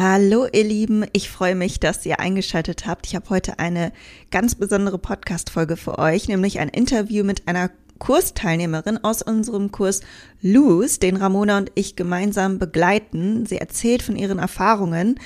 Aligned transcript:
Hallo 0.00 0.46
ihr 0.52 0.62
Lieben, 0.62 1.04
ich 1.12 1.28
freue 1.28 1.56
mich, 1.56 1.80
dass 1.80 2.06
ihr 2.06 2.20
eingeschaltet 2.20 2.86
habt. 2.86 3.08
Ich 3.08 3.16
habe 3.16 3.30
heute 3.30 3.58
eine 3.58 3.90
ganz 4.30 4.54
besondere 4.54 4.96
Podcast-Folge 4.96 5.76
für 5.76 5.98
euch, 5.98 6.28
nämlich 6.28 6.60
ein 6.60 6.68
Interview 6.68 7.24
mit 7.24 7.48
einer 7.48 7.72
Kursteilnehmerin 7.98 9.02
aus 9.02 9.22
unserem 9.22 9.72
Kurs 9.72 10.02
Lose, 10.40 11.00
den 11.00 11.16
Ramona 11.16 11.58
und 11.58 11.72
ich 11.74 11.96
gemeinsam 11.96 12.60
begleiten. 12.60 13.44
Sie 13.44 13.58
erzählt 13.58 14.04
von 14.04 14.14
ihren 14.14 14.38
Erfahrungen 14.38 15.18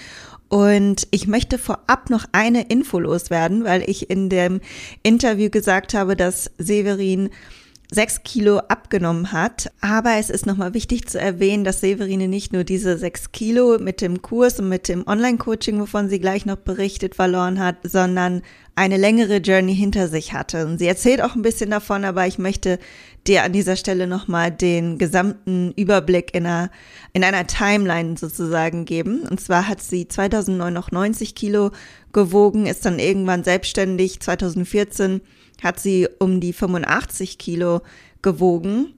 und 0.49 1.07
ich 1.11 1.27
möchte 1.27 1.59
vorab 1.59 2.09
noch 2.09 2.25
eine 2.33 2.63
Info 2.63 2.99
loswerden, 2.99 3.65
weil 3.65 3.83
ich 3.87 4.09
in 4.09 4.31
dem 4.31 4.63
Interview 5.03 5.51
gesagt 5.51 5.93
habe, 5.93 6.17
dass 6.17 6.51
Severin 6.57 7.29
sechs 7.93 8.23
Kilo 8.23 8.59
abgenommen 8.59 9.33
hat. 9.33 9.71
Aber 9.83 10.15
es 10.17 10.31
ist 10.31 10.47
nochmal 10.47 10.73
wichtig 10.73 11.09
zu 11.09 11.21
erwähnen, 11.21 11.63
dass 11.63 11.81
Severine 11.81 12.27
nicht 12.27 12.53
nur 12.53 12.65
diese 12.65 12.97
sechs 12.97 13.33
Kilo 13.33 13.79
mit 13.79 14.01
dem 14.01 14.23
Kurs 14.23 14.59
und 14.59 14.71
mit 14.71 14.89
dem 14.89 15.07
Online-Coaching, 15.07 15.79
wovon 15.79 16.09
sie 16.09 16.19
gleich 16.19 16.47
noch 16.47 16.57
berichtet, 16.57 17.15
verloren 17.15 17.61
hat, 17.61 17.77
sondern 17.83 18.43
eine 18.75 18.97
längere 18.97 19.37
Journey 19.37 19.77
hinter 19.77 20.09
sich 20.09 20.33
hatte. 20.33 20.65
Und 20.67 20.79
sie 20.79 20.87
erzählt 20.87 21.21
auch 21.21 21.35
ein 21.35 21.43
bisschen 21.43 21.71
davon, 21.71 22.07
aber 22.07 22.27
ich 22.27 22.39
möchte 22.39 22.79
dir 23.27 23.43
an 23.43 23.53
dieser 23.53 23.77
Stelle 23.77 24.07
nochmal 24.07 24.51
den 24.51 24.97
gesamten 24.97 25.73
Überblick 25.73 26.35
in 26.35 26.47
einer, 26.47 26.71
in 27.13 27.23
einer 27.25 27.47
Timeline 27.47 28.17
sozusagen 28.17 28.87
geben. 28.87 29.27
Und 29.29 29.39
zwar 29.39 29.69
hat 29.69 29.83
sie 29.83 30.09
2009 30.09 30.73
noch 30.73 30.91
90 30.91 31.35
Kilo 31.35 31.73
gewogen, 32.15 32.65
ist 32.65 32.87
dann 32.87 32.99
irgendwann 32.99 33.45
selbstständig 33.45 34.21
2014 34.21 35.21
hat 35.63 35.81
sie 35.81 36.09
um 36.19 36.41
die 36.41 36.53
85 36.53 37.39
Kilo 37.39 37.83
gewogen. 38.21 38.95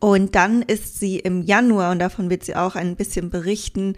Und 0.00 0.34
dann 0.34 0.62
ist 0.62 0.98
sie 0.98 1.18
im 1.18 1.42
Januar, 1.42 1.92
und 1.92 1.98
davon 1.98 2.30
wird 2.30 2.44
sie 2.44 2.56
auch 2.56 2.74
ein 2.74 2.96
bisschen 2.96 3.30
berichten, 3.30 3.96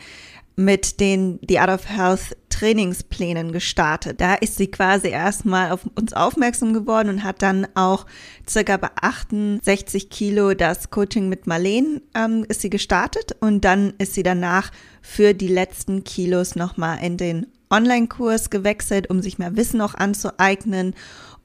mit 0.56 1.00
den 1.00 1.38
The 1.46 1.58
Art 1.58 1.70
of 1.70 1.88
Health 1.88 2.36
Trainingsplänen 2.48 3.52
gestartet. 3.52 4.20
Da 4.20 4.34
ist 4.34 4.56
sie 4.56 4.68
quasi 4.68 5.08
erstmal 5.08 5.70
auf 5.70 5.80
uns 5.94 6.14
aufmerksam 6.14 6.72
geworden 6.72 7.10
und 7.10 7.24
hat 7.24 7.42
dann 7.42 7.66
auch 7.74 8.06
circa 8.48 8.78
bei 8.78 8.88
68 8.98 10.08
Kilo 10.08 10.54
das 10.54 10.90
Coaching 10.90 11.28
mit 11.28 11.46
Marleen 11.46 12.00
ähm, 12.14 12.46
ist 12.48 12.62
sie 12.62 12.70
gestartet 12.70 13.36
und 13.40 13.66
dann 13.66 13.92
ist 13.98 14.14
sie 14.14 14.22
danach 14.22 14.72
für 15.02 15.34
die 15.34 15.48
letzten 15.48 16.02
Kilos 16.04 16.56
nochmal 16.56 17.04
in 17.04 17.18
den 17.18 17.46
Online-Kurs 17.68 18.48
gewechselt, 18.48 19.10
um 19.10 19.20
sich 19.20 19.38
mehr 19.38 19.56
Wissen 19.56 19.82
auch 19.82 19.94
anzueignen 19.94 20.94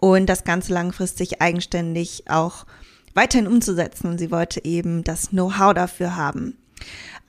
und 0.02 0.26
das 0.26 0.44
Ganze 0.44 0.74
langfristig 0.74 1.42
eigenständig 1.42 2.24
auch 2.28 2.66
weiterhin 3.14 3.48
umzusetzen. 3.48 4.08
Und 4.08 4.18
sie 4.18 4.32
wollte 4.32 4.66
eben 4.66 5.06
das 5.06 5.30
Know-how 5.30 5.74
dafür 5.74 6.18
haben. 6.18 6.58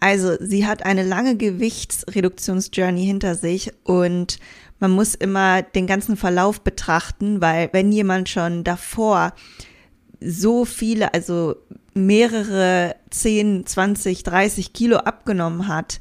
Also 0.01 0.35
sie 0.41 0.67
hat 0.67 0.85
eine 0.85 1.05
lange 1.05 1.37
Gewichtsreduktionsjourney 1.37 3.05
hinter 3.05 3.37
sich 3.37 3.71
und 3.85 4.41
man 4.81 4.91
muss 4.91 5.15
immer 5.15 5.63
den 5.63 5.87
ganzen 5.87 6.17
Verlauf 6.17 6.63
betrachten, 6.63 7.41
weil 7.41 7.69
wenn 7.73 7.93
jemand 7.93 8.29
schon 8.29 8.65
davor 8.65 9.33
so 10.21 10.65
viele, 10.65 11.15
also 11.15 11.55
mehrere 11.95 12.97
10, 13.11 13.67
20, 13.67 14.25
30 14.25 14.73
Kilo 14.73 14.97
abgenommen 14.97 15.69
hat, 15.69 16.01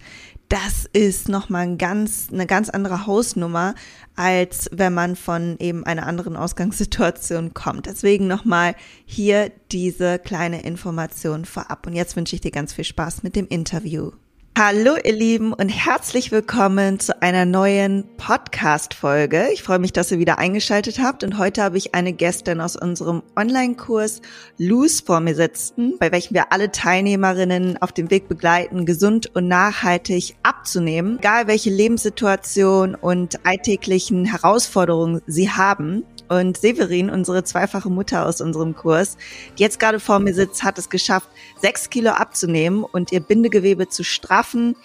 das 0.52 0.83
ist 0.91 1.30
nochmal 1.30 1.61
ein 1.61 1.77
ganz, 1.77 2.27
eine 2.30 2.45
ganz 2.45 2.69
andere 2.69 3.07
Hausnummer, 3.07 3.73
als 4.17 4.69
wenn 4.73 4.94
man 4.94 5.16
von 5.16 5.55
eben 5.59 5.85
einer 5.85 6.05
anderen 6.05 6.35
Ausgangssituation 6.35 7.53
kommt. 7.53 7.85
Deswegen 7.85 8.27
nochmal 8.27 8.75
hier 9.05 9.49
diese 9.72 10.19
kleine 10.19 10.63
Information 10.63 11.45
vorab. 11.45 11.88
Und 11.88 11.94
jetzt 11.94 12.17
wünsche 12.17 12.35
ich 12.35 12.41
dir 12.41 12.52
ganz 12.52 12.73
viel 12.73 12.83
Spaß 12.83 13.23
mit 13.23 13.38
dem 13.38 13.47
Interview. 13.47 14.11
Hallo 14.57 14.97
ihr 15.02 15.13
Lieben 15.13 15.53
und 15.53 15.69
herzlich 15.69 16.30
willkommen 16.30 16.99
zu 16.99 17.19
einer 17.21 17.45
neuen 17.45 18.03
Podcast-Folge. 18.17 19.47
Ich 19.53 19.63
freue 19.63 19.80
mich, 19.80 19.94
dass 19.94 20.11
ihr 20.11 20.19
wieder 20.19 20.39
eingeschaltet 20.39 20.99
habt 20.99 21.23
und 21.23 21.38
heute 21.38 21.63
habe 21.63 21.77
ich 21.77 21.95
eine 21.95 22.11
Gästin 22.11 22.59
aus 22.59 22.75
unserem 22.75 23.23
Online-Kurs 23.38 24.22
Loose 24.57 25.03
vor 25.06 25.22
mir 25.22 25.35
sitzen, 25.35 25.95
bei 26.00 26.12
welchem 26.12 26.35
wir 26.35 26.51
alle 26.51 26.69
Teilnehmerinnen 26.69 27.81
auf 27.81 27.94
dem 27.94 28.12
Weg 28.12 28.28
begleiten, 28.28 28.85
gesund 28.85 29.34
und 29.34 29.47
nachhaltig 29.47 30.35
abzunehmen, 30.44 31.19
egal 31.19 31.47
welche 31.47 31.69
Lebenssituation 31.69 32.94
und 32.94 33.45
alltäglichen 33.45 34.25
Herausforderungen 34.25 35.22
sie 35.28 35.50
haben. 35.50 36.03
Und 36.31 36.56
Severin, 36.56 37.09
unsere 37.09 37.44
zweifache 37.44 37.90
Mutter 37.90 38.25
aus 38.25 38.40
unserem 38.40 38.74
Kurs, 38.74 39.18
die 39.59 39.64
jetzt 39.64 39.81
gerade 39.81 40.00
vor 40.00 40.19
mir 40.19 40.34
sitzt, 40.34 40.64
hat 40.64 40.78
es 40.78 40.90
geschafft, 40.90 41.28
sechs 41.62 41.90
Kilo 41.90 42.12
abzunehmen 42.12 42.86
und 42.86 43.12
ihr 43.12 43.19
Bindegewebe 43.19 43.90
zu 43.90 44.06
straffen 44.06 44.78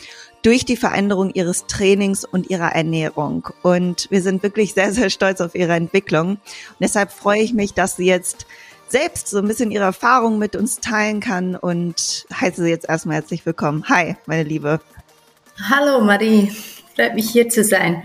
durch 0.43 0.65
die 0.65 0.77
Veränderung 0.77 1.31
ihres 1.31 1.67
Trainings 1.67 2.25
und 2.25 2.51
ihrer 2.51 2.73
Ernährung. 2.73 3.49
Und 3.63 4.09
wir 4.11 4.23
sind 4.23 4.43
wirklich 4.43 4.75
sehr, 4.75 4.93
sehr 4.93 5.09
stolz 5.09 5.41
auf 5.41 5.55
ihre 5.55 5.75
Entwicklung. 5.75 6.31
Und 6.31 6.41
deshalb 6.81 7.13
freue 7.13 7.43
ich 7.43 7.55
mich, 7.55 7.75
dass 7.75 7.95
sie 7.95 8.07
jetzt 8.07 8.47
selbst 8.89 9.29
so 9.29 9.39
ein 9.39 9.47
bisschen 9.47 9.71
ihre 9.71 9.85
Erfahrungen 9.85 10.41
mit 10.41 10.57
uns 10.57 10.81
teilen 10.81 11.21
kann 11.21 11.55
und 11.55 12.27
heiße 12.35 12.61
sie 12.65 12.71
jetzt 12.71 12.89
erstmal 12.89 13.19
herzlich 13.19 13.47
willkommen. 13.47 13.85
Hi, 13.89 14.17
meine 14.27 14.43
Liebe. 14.43 14.81
Hallo 15.71 16.01
Marie, 16.01 16.51
freut 16.97 17.15
mich 17.15 17.31
hier 17.31 17.49
zu 17.49 17.63
sein. 17.63 18.03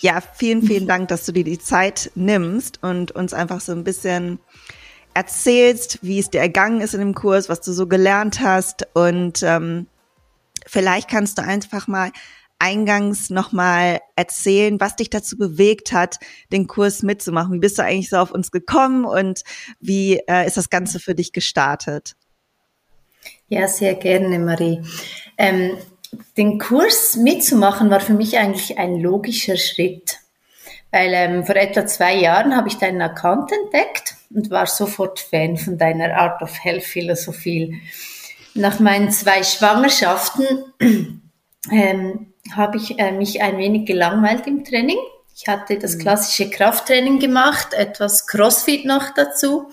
Ja, 0.00 0.20
vielen, 0.20 0.62
vielen 0.62 0.86
Dank, 0.86 1.08
dass 1.08 1.26
du 1.26 1.32
dir 1.32 1.44
die 1.44 1.58
Zeit 1.58 2.10
nimmst 2.14 2.82
und 2.82 3.10
uns 3.12 3.34
einfach 3.34 3.60
so 3.60 3.72
ein 3.72 3.84
bisschen 3.84 4.38
erzählst, 5.14 5.98
wie 6.02 6.20
es 6.20 6.30
dir 6.30 6.40
ergangen 6.40 6.80
ist 6.80 6.94
in 6.94 7.00
dem 7.00 7.14
Kurs, 7.14 7.48
was 7.48 7.60
du 7.60 7.72
so 7.72 7.88
gelernt 7.88 8.40
hast 8.40 8.86
und 8.94 9.42
ähm, 9.42 9.88
vielleicht 10.66 11.10
kannst 11.10 11.38
du 11.38 11.42
einfach 11.42 11.88
mal 11.88 12.12
eingangs 12.60 13.30
nochmal 13.30 14.00
erzählen, 14.16 14.80
was 14.80 14.96
dich 14.96 15.10
dazu 15.10 15.36
bewegt 15.36 15.92
hat, 15.92 16.18
den 16.52 16.66
Kurs 16.66 17.02
mitzumachen. 17.02 17.52
Wie 17.52 17.58
bist 17.58 17.78
du 17.78 17.82
eigentlich 17.82 18.10
so 18.10 18.16
auf 18.16 18.32
uns 18.32 18.50
gekommen 18.50 19.04
und 19.04 19.42
wie 19.80 20.20
äh, 20.28 20.46
ist 20.46 20.56
das 20.56 20.70
Ganze 20.70 20.98
für 20.98 21.14
dich 21.14 21.32
gestartet? 21.32 22.16
Ja, 23.48 23.66
sehr 23.68 23.94
gerne, 23.94 24.38
Marie. 24.38 24.80
Ähm, 25.36 25.78
den 26.36 26.58
Kurs 26.58 27.16
mitzumachen 27.16 27.90
war 27.90 28.00
für 28.00 28.14
mich 28.14 28.38
eigentlich 28.38 28.78
ein 28.78 29.00
logischer 29.00 29.56
Schritt, 29.56 30.18
weil 30.90 31.12
ähm, 31.12 31.44
vor 31.44 31.56
etwa 31.56 31.86
zwei 31.86 32.14
Jahren 32.14 32.56
habe 32.56 32.68
ich 32.68 32.78
deinen 32.78 33.02
Account 33.02 33.52
entdeckt 33.52 34.14
und 34.34 34.50
war 34.50 34.66
sofort 34.66 35.20
Fan 35.20 35.56
von 35.56 35.78
deiner 35.78 36.16
Art 36.16 36.42
of 36.42 36.62
Health 36.62 36.84
Philosophie. 36.84 37.80
Nach 38.54 38.80
meinen 38.80 39.10
zwei 39.10 39.42
Schwangerschaften 39.42 40.72
ähm, 41.70 42.32
habe 42.54 42.76
ich 42.78 42.98
äh, 42.98 43.12
mich 43.12 43.42
ein 43.42 43.58
wenig 43.58 43.86
gelangweilt 43.86 44.46
im 44.46 44.64
Training. 44.64 44.98
Ich 45.36 45.46
hatte 45.46 45.78
das 45.78 45.96
mhm. 45.96 46.00
klassische 46.00 46.50
Krafttraining 46.50 47.18
gemacht, 47.18 47.74
etwas 47.74 48.26
Crossfit 48.26 48.84
noch 48.84 49.14
dazu. 49.14 49.70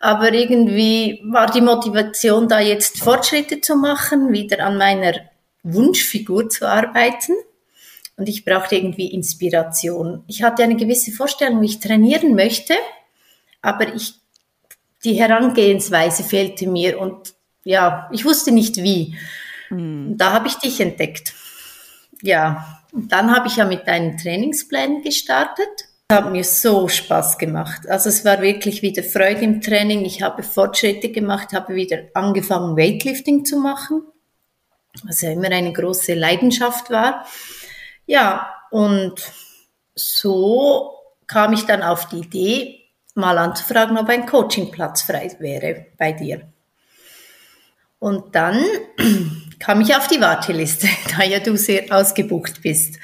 Aber 0.00 0.32
irgendwie 0.32 1.22
war 1.24 1.50
die 1.50 1.62
Motivation 1.62 2.48
da 2.48 2.60
jetzt 2.60 2.98
Fortschritte 2.98 3.60
zu 3.60 3.76
machen, 3.76 4.32
wieder 4.32 4.64
an 4.64 4.76
meiner 4.76 5.14
Wunschfigur 5.72 6.48
zu 6.48 6.68
arbeiten. 6.68 7.32
Und 8.16 8.28
ich 8.28 8.44
brauchte 8.44 8.76
irgendwie 8.76 9.12
Inspiration. 9.12 10.24
Ich 10.26 10.42
hatte 10.42 10.62
eine 10.62 10.76
gewisse 10.76 11.12
Vorstellung, 11.12 11.60
wie 11.60 11.66
ich 11.66 11.80
trainieren 11.80 12.34
möchte, 12.34 12.74
aber 13.60 13.94
ich, 13.94 14.14
die 15.04 15.14
Herangehensweise 15.14 16.24
fehlte 16.24 16.66
mir 16.66 16.98
und 16.98 17.34
ja, 17.64 18.08
ich 18.12 18.24
wusste 18.24 18.52
nicht 18.52 18.76
wie. 18.78 19.16
Mhm. 19.68 20.16
Da 20.16 20.32
habe 20.32 20.48
ich 20.48 20.54
dich 20.54 20.80
entdeckt. 20.80 21.34
Ja, 22.22 22.80
und 22.92 23.12
dann 23.12 23.34
habe 23.34 23.48
ich 23.48 23.56
ja 23.56 23.66
mit 23.66 23.86
deinen 23.86 24.16
Trainingsplänen 24.16 25.02
gestartet. 25.02 25.68
Das 26.08 26.18
hat 26.18 26.32
mir 26.32 26.44
so 26.44 26.88
Spaß 26.88 27.36
gemacht. 27.36 27.86
Also 27.88 28.08
es 28.08 28.24
war 28.24 28.40
wirklich 28.40 28.80
wieder 28.80 29.02
Freude 29.02 29.42
im 29.42 29.60
Training. 29.60 30.04
Ich 30.06 30.22
habe 30.22 30.42
Fortschritte 30.42 31.10
gemacht, 31.10 31.52
habe 31.52 31.74
wieder 31.74 32.04
angefangen, 32.14 32.76
Weightlifting 32.76 33.44
zu 33.44 33.58
machen 33.58 34.04
was 35.04 35.20
ja 35.22 35.30
immer 35.30 35.50
eine 35.50 35.72
große 35.72 36.14
Leidenschaft 36.14 36.90
war. 36.90 37.26
Ja, 38.06 38.54
und 38.70 39.14
so 39.94 40.92
kam 41.26 41.52
ich 41.52 41.64
dann 41.64 41.82
auf 41.82 42.08
die 42.08 42.20
Idee, 42.20 42.80
mal 43.14 43.38
anzufragen, 43.38 43.98
ob 43.98 44.08
ein 44.08 44.26
Coachingplatz 44.26 45.02
frei 45.02 45.34
wäre 45.38 45.86
bei 45.98 46.12
dir. 46.12 46.52
Und 47.98 48.34
dann 48.34 48.62
kam 49.58 49.80
ich 49.80 49.96
auf 49.96 50.06
die 50.06 50.20
Warteliste, 50.20 50.88
da 51.16 51.24
ja 51.24 51.40
du 51.40 51.56
sehr 51.56 51.84
ausgebucht 51.90 52.62
bist. 52.62 52.98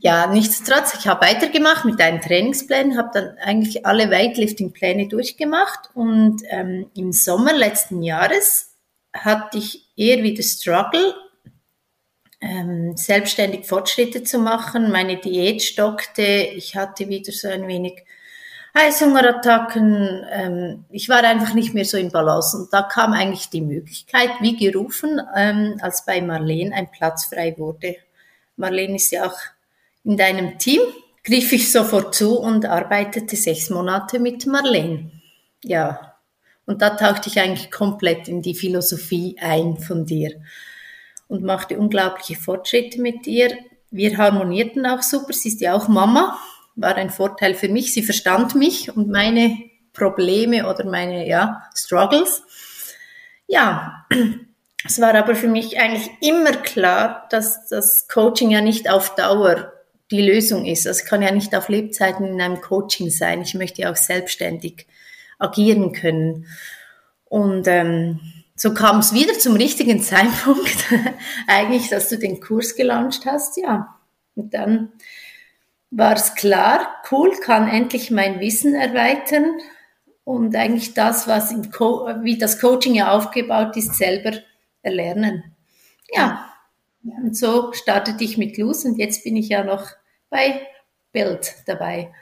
Ja, 0.00 0.26
nichtsdestotrotz, 0.26 0.96
ich 0.98 1.06
habe 1.06 1.26
weitergemacht 1.26 1.84
mit 1.84 2.00
deinen 2.00 2.20
Trainingsplänen, 2.20 2.98
habe 2.98 3.10
dann 3.14 3.36
eigentlich 3.38 3.86
alle 3.86 4.10
Weightlifting-Pläne 4.10 5.06
durchgemacht 5.06 5.90
und 5.94 6.42
ähm, 6.48 6.90
im 6.96 7.12
Sommer 7.12 7.52
letzten 7.52 8.02
Jahres 8.02 8.75
hatte 9.24 9.58
ich 9.58 9.88
eher 9.96 10.22
wieder 10.22 10.42
Struggle, 10.42 11.14
ähm, 12.40 12.96
selbstständig 12.96 13.66
Fortschritte 13.66 14.22
zu 14.22 14.38
machen. 14.38 14.90
Meine 14.90 15.16
Diät 15.16 15.62
stockte. 15.62 16.22
Ich 16.22 16.76
hatte 16.76 17.08
wieder 17.08 17.32
so 17.32 17.48
ein 17.48 17.66
wenig 17.66 18.04
Heißhungerattacken. 18.76 20.26
Ähm, 20.30 20.84
ich 20.90 21.08
war 21.08 21.24
einfach 21.24 21.54
nicht 21.54 21.74
mehr 21.74 21.84
so 21.84 21.96
in 21.96 22.10
Balance. 22.10 22.56
Und 22.56 22.72
da 22.72 22.82
kam 22.82 23.12
eigentlich 23.12 23.48
die 23.48 23.62
Möglichkeit, 23.62 24.30
wie 24.40 24.56
gerufen, 24.56 25.20
ähm, 25.34 25.78
als 25.80 26.04
bei 26.04 26.20
Marlene 26.20 26.74
ein 26.74 26.90
Platz 26.90 27.26
frei 27.26 27.54
wurde. 27.56 27.96
Marlene 28.56 28.96
ist 28.96 29.12
ja 29.12 29.26
auch 29.26 29.38
in 30.04 30.16
deinem 30.16 30.58
Team, 30.58 30.82
griff 31.24 31.52
ich 31.52 31.72
sofort 31.72 32.14
zu 32.14 32.38
und 32.38 32.66
arbeitete 32.66 33.34
sechs 33.36 33.70
Monate 33.70 34.18
mit 34.18 34.46
Marlene. 34.46 35.10
Ja, 35.64 36.15
und 36.66 36.82
da 36.82 36.90
tauchte 36.90 37.28
ich 37.28 37.40
eigentlich 37.40 37.70
komplett 37.70 38.28
in 38.28 38.42
die 38.42 38.54
Philosophie 38.54 39.36
ein 39.40 39.78
von 39.78 40.04
dir 40.04 40.32
und 41.28 41.42
machte 41.42 41.78
unglaubliche 41.78 42.36
Fortschritte 42.36 43.00
mit 43.00 43.26
ihr. 43.26 43.56
Wir 43.90 44.18
harmonierten 44.18 44.84
auch 44.86 45.02
super. 45.02 45.32
Sie 45.32 45.48
ist 45.48 45.60
ja 45.60 45.74
auch 45.74 45.88
Mama 45.88 46.38
war 46.76 46.94
ein 46.96 47.10
Vorteil 47.10 47.54
für 47.54 47.68
mich. 47.68 47.92
Sie 47.92 48.02
verstand 48.02 48.54
mich 48.54 48.94
und 48.94 49.08
meine 49.08 49.58
Probleme 49.92 50.68
oder 50.68 50.84
meine 50.84 51.26
ja, 51.26 51.62
Struggles. 51.74 52.42
Ja, 53.46 54.06
es 54.84 55.00
war 55.00 55.14
aber 55.14 55.34
für 55.34 55.48
mich 55.48 55.80
eigentlich 55.80 56.10
immer 56.20 56.52
klar, 56.52 57.26
dass 57.30 57.66
das 57.68 58.06
Coaching 58.08 58.50
ja 58.50 58.60
nicht 58.60 58.88
auf 58.90 59.14
Dauer 59.14 59.72
die 60.10 60.22
Lösung 60.22 60.66
ist. 60.66 60.86
Es 60.86 61.04
kann 61.04 61.22
ja 61.22 61.32
nicht 61.32 61.54
auf 61.56 61.68
Lebzeiten 61.68 62.26
in 62.26 62.40
einem 62.40 62.60
Coaching 62.60 63.10
sein. 63.10 63.42
Ich 63.42 63.54
möchte 63.54 63.82
ja 63.82 63.90
auch 63.90 63.96
selbstständig 63.96 64.86
agieren 65.38 65.92
können. 65.92 66.46
Und 67.24 67.66
ähm, 67.66 68.20
so 68.54 68.72
kam 68.72 69.00
es 69.00 69.12
wieder 69.12 69.34
zum 69.34 69.56
richtigen 69.56 70.00
Zeitpunkt, 70.02 70.86
eigentlich, 71.46 71.88
dass 71.88 72.08
du 72.08 72.18
den 72.18 72.40
Kurs 72.40 72.74
gelauncht 72.74 73.26
hast, 73.26 73.56
ja. 73.56 73.96
Und 74.34 74.54
dann 74.54 74.92
war 75.90 76.14
es 76.14 76.34
klar, 76.34 76.96
cool, 77.10 77.32
kann 77.40 77.68
endlich 77.68 78.10
mein 78.10 78.40
Wissen 78.40 78.74
erweitern 78.74 79.58
und 80.24 80.56
eigentlich 80.56 80.94
das, 80.94 81.28
was 81.28 81.52
im 81.52 81.70
Co 81.70 82.08
wie 82.22 82.36
das 82.36 82.60
Coaching 82.60 82.94
ja 82.94 83.12
aufgebaut 83.12 83.76
ist, 83.76 83.94
selber 83.94 84.38
erlernen. 84.82 85.44
Ja, 86.12 86.52
und 87.02 87.36
so 87.36 87.72
startete 87.72 88.24
ich 88.24 88.36
mit 88.36 88.58
Luz 88.58 88.84
und 88.84 88.98
jetzt 88.98 89.24
bin 89.24 89.36
ich 89.36 89.48
ja 89.48 89.64
noch 89.64 89.86
bei 90.28 90.66
Bild 91.12 91.54
dabei. 91.66 92.12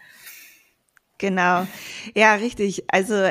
Genau. 1.18 1.66
Ja, 2.14 2.34
richtig. 2.34 2.84
Also 2.88 3.28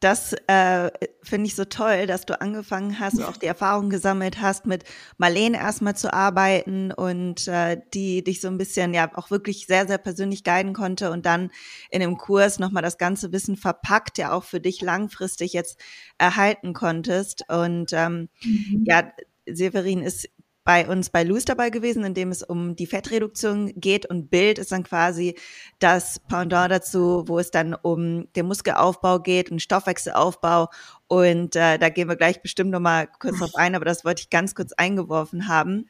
das 0.00 0.32
äh, 0.46 0.90
finde 1.22 1.46
ich 1.46 1.54
so 1.54 1.66
toll, 1.66 2.06
dass 2.06 2.24
du 2.24 2.40
angefangen 2.40 2.98
hast 2.98 3.18
und 3.18 3.24
auch 3.24 3.36
die 3.36 3.46
Erfahrung 3.46 3.90
gesammelt 3.90 4.40
hast, 4.40 4.64
mit 4.64 4.84
Marlene 5.18 5.58
erstmal 5.58 5.94
zu 5.94 6.12
arbeiten 6.12 6.90
und 6.90 7.46
äh, 7.48 7.78
die 7.92 8.24
dich 8.24 8.40
so 8.40 8.48
ein 8.48 8.56
bisschen 8.56 8.94
ja 8.94 9.10
auch 9.14 9.30
wirklich 9.30 9.66
sehr, 9.66 9.86
sehr 9.86 9.98
persönlich 9.98 10.42
guiden 10.42 10.72
konnte 10.72 11.10
und 11.10 11.26
dann 11.26 11.50
in 11.90 12.00
dem 12.00 12.16
Kurs 12.16 12.58
nochmal 12.58 12.82
das 12.82 12.96
ganze 12.96 13.30
Wissen 13.30 13.58
verpackt, 13.58 14.16
ja 14.16 14.32
auch 14.32 14.44
für 14.44 14.60
dich 14.60 14.80
langfristig 14.80 15.52
jetzt 15.52 15.78
erhalten 16.16 16.72
konntest. 16.72 17.44
Und 17.50 17.92
ähm, 17.92 18.30
mhm. 18.42 18.84
ja, 18.86 19.12
Severin 19.46 20.02
ist 20.02 20.30
bei 20.64 20.86
uns 20.86 21.10
bei 21.10 21.22
Loose 21.22 21.46
dabei 21.46 21.70
gewesen, 21.70 22.04
in 22.04 22.14
dem 22.14 22.30
es 22.30 22.42
um 22.42 22.76
die 22.76 22.86
Fettreduktion 22.86 23.72
geht 23.76 24.06
und 24.06 24.30
Bild 24.30 24.58
ist 24.58 24.72
dann 24.72 24.84
quasi 24.84 25.36
das 25.78 26.20
Pendant 26.28 26.70
dazu, 26.70 27.24
wo 27.26 27.38
es 27.38 27.50
dann 27.50 27.74
um 27.74 28.30
den 28.34 28.46
Muskelaufbau 28.46 29.20
geht 29.20 29.50
und 29.50 29.62
Stoffwechselaufbau 29.62 30.68
und 31.08 31.56
äh, 31.56 31.78
da 31.78 31.88
gehen 31.88 32.08
wir 32.08 32.16
gleich 32.16 32.42
bestimmt 32.42 32.70
noch 32.70 32.80
mal 32.80 33.08
kurz 33.18 33.38
drauf 33.38 33.54
ein, 33.54 33.74
aber 33.74 33.84
das 33.84 34.04
wollte 34.04 34.22
ich 34.22 34.30
ganz 34.30 34.54
kurz 34.54 34.72
eingeworfen 34.72 35.48
haben. 35.48 35.88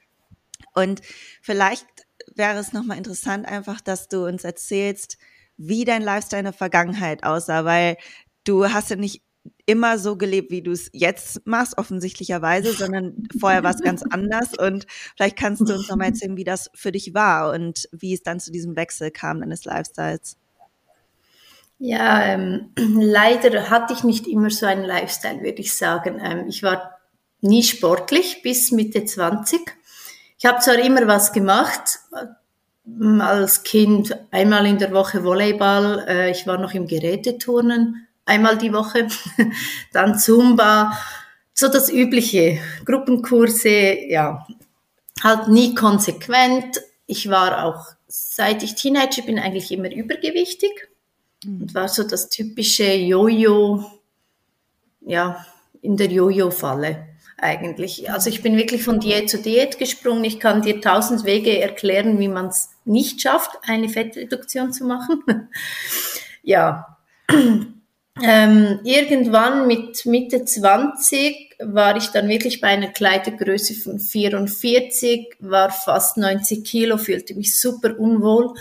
Und 0.74 1.00
vielleicht 1.42 1.86
wäre 2.34 2.58
es 2.58 2.72
noch 2.72 2.84
mal 2.84 2.96
interessant 2.96 3.46
einfach, 3.46 3.80
dass 3.80 4.08
du 4.08 4.26
uns 4.26 4.44
erzählst, 4.44 5.18
wie 5.56 5.84
dein 5.84 6.02
Lifestyle 6.02 6.40
in 6.40 6.44
der 6.44 6.52
Vergangenheit 6.52 7.24
aussah, 7.24 7.64
weil 7.64 7.96
du 8.44 8.72
hast 8.72 8.90
ja 8.90 8.96
nicht 8.96 9.22
immer 9.70 9.98
so 9.98 10.16
gelebt, 10.16 10.50
wie 10.50 10.62
du 10.62 10.72
es 10.72 10.90
jetzt 10.92 11.46
machst, 11.46 11.78
offensichtlicherweise, 11.78 12.72
sondern 12.76 13.28
vorher 13.38 13.62
war 13.62 13.70
es 13.70 13.82
ganz 13.82 14.02
anders. 14.10 14.58
Und 14.58 14.86
vielleicht 15.16 15.38
kannst 15.38 15.62
du 15.62 15.74
uns 15.74 15.88
noch 15.88 15.96
mal 15.96 16.06
erzählen, 16.06 16.36
wie 16.36 16.44
das 16.44 16.70
für 16.74 16.92
dich 16.92 17.14
war 17.14 17.52
und 17.52 17.88
wie 17.92 18.12
es 18.12 18.22
dann 18.22 18.40
zu 18.40 18.50
diesem 18.50 18.74
Wechsel 18.76 19.10
kam 19.10 19.40
deines 19.40 19.64
Lifestyles. 19.64 20.36
Ja, 21.78 22.22
ähm, 22.24 22.72
leider 22.76 23.70
hatte 23.70 23.92
ich 23.92 24.04
nicht 24.04 24.26
immer 24.26 24.50
so 24.50 24.66
einen 24.66 24.84
Lifestyle, 24.84 25.40
würde 25.42 25.60
ich 25.60 25.74
sagen. 25.74 26.20
Ähm, 26.22 26.48
ich 26.48 26.62
war 26.62 26.98
nie 27.40 27.62
sportlich 27.62 28.42
bis 28.42 28.72
Mitte 28.72 29.04
20. 29.04 29.60
Ich 30.38 30.46
habe 30.46 30.60
zwar 30.60 30.78
immer 30.78 31.06
was 31.06 31.32
gemacht, 31.32 32.00
äh, 32.12 32.26
als 33.20 33.62
Kind 33.62 34.16
einmal 34.30 34.66
in 34.66 34.78
der 34.78 34.92
Woche 34.92 35.22
Volleyball, 35.22 36.04
äh, 36.08 36.30
ich 36.30 36.46
war 36.46 36.58
noch 36.58 36.74
im 36.74 36.86
Geräteturnen, 36.86 38.06
einmal 38.24 38.58
die 38.58 38.72
Woche, 38.72 39.08
dann 39.92 40.18
Zumba, 40.18 40.96
so 41.54 41.68
das 41.68 41.90
übliche, 41.90 42.58
Gruppenkurse, 42.84 43.98
ja, 44.08 44.46
halt 45.22 45.48
nie 45.48 45.74
konsequent. 45.74 46.80
Ich 47.06 47.28
war 47.28 47.64
auch, 47.64 47.86
seit 48.06 48.62
ich 48.62 48.74
Teenager 48.74 49.22
bin, 49.22 49.38
eigentlich 49.38 49.70
immer 49.70 49.92
übergewichtig 49.92 50.70
mhm. 51.44 51.62
und 51.62 51.74
war 51.74 51.88
so 51.88 52.02
das 52.04 52.28
typische 52.28 52.94
Jojo, 52.94 53.84
ja, 55.00 55.44
in 55.82 55.96
der 55.96 56.08
Jojo-Falle 56.08 57.06
eigentlich. 57.38 58.10
Also 58.10 58.28
ich 58.28 58.42
bin 58.42 58.56
wirklich 58.56 58.82
von 58.82 59.00
Diät 59.00 59.30
zu 59.30 59.38
Diät 59.38 59.78
gesprungen. 59.78 60.24
Ich 60.24 60.40
kann 60.40 60.62
dir 60.62 60.80
tausend 60.80 61.24
Wege 61.24 61.58
erklären, 61.58 62.18
wie 62.18 62.28
man 62.28 62.48
es 62.48 62.70
nicht 62.84 63.22
schafft, 63.22 63.50
eine 63.62 63.88
Fettreduktion 63.88 64.72
zu 64.72 64.84
machen. 64.84 65.22
ja, 66.42 66.98
ähm, 68.22 68.80
irgendwann 68.84 69.66
mit 69.66 70.06
Mitte 70.06 70.44
20 70.44 71.56
war 71.60 71.96
ich 71.96 72.08
dann 72.08 72.28
wirklich 72.28 72.60
bei 72.60 72.68
einer 72.68 72.88
Kleidergröße 72.88 73.74
von 73.74 73.98
44, 73.98 75.36
war 75.40 75.70
fast 75.70 76.16
90 76.16 76.64
Kilo, 76.64 76.96
fühlte 76.96 77.34
mich 77.34 77.58
super 77.58 77.98
unwohl. 77.98 78.54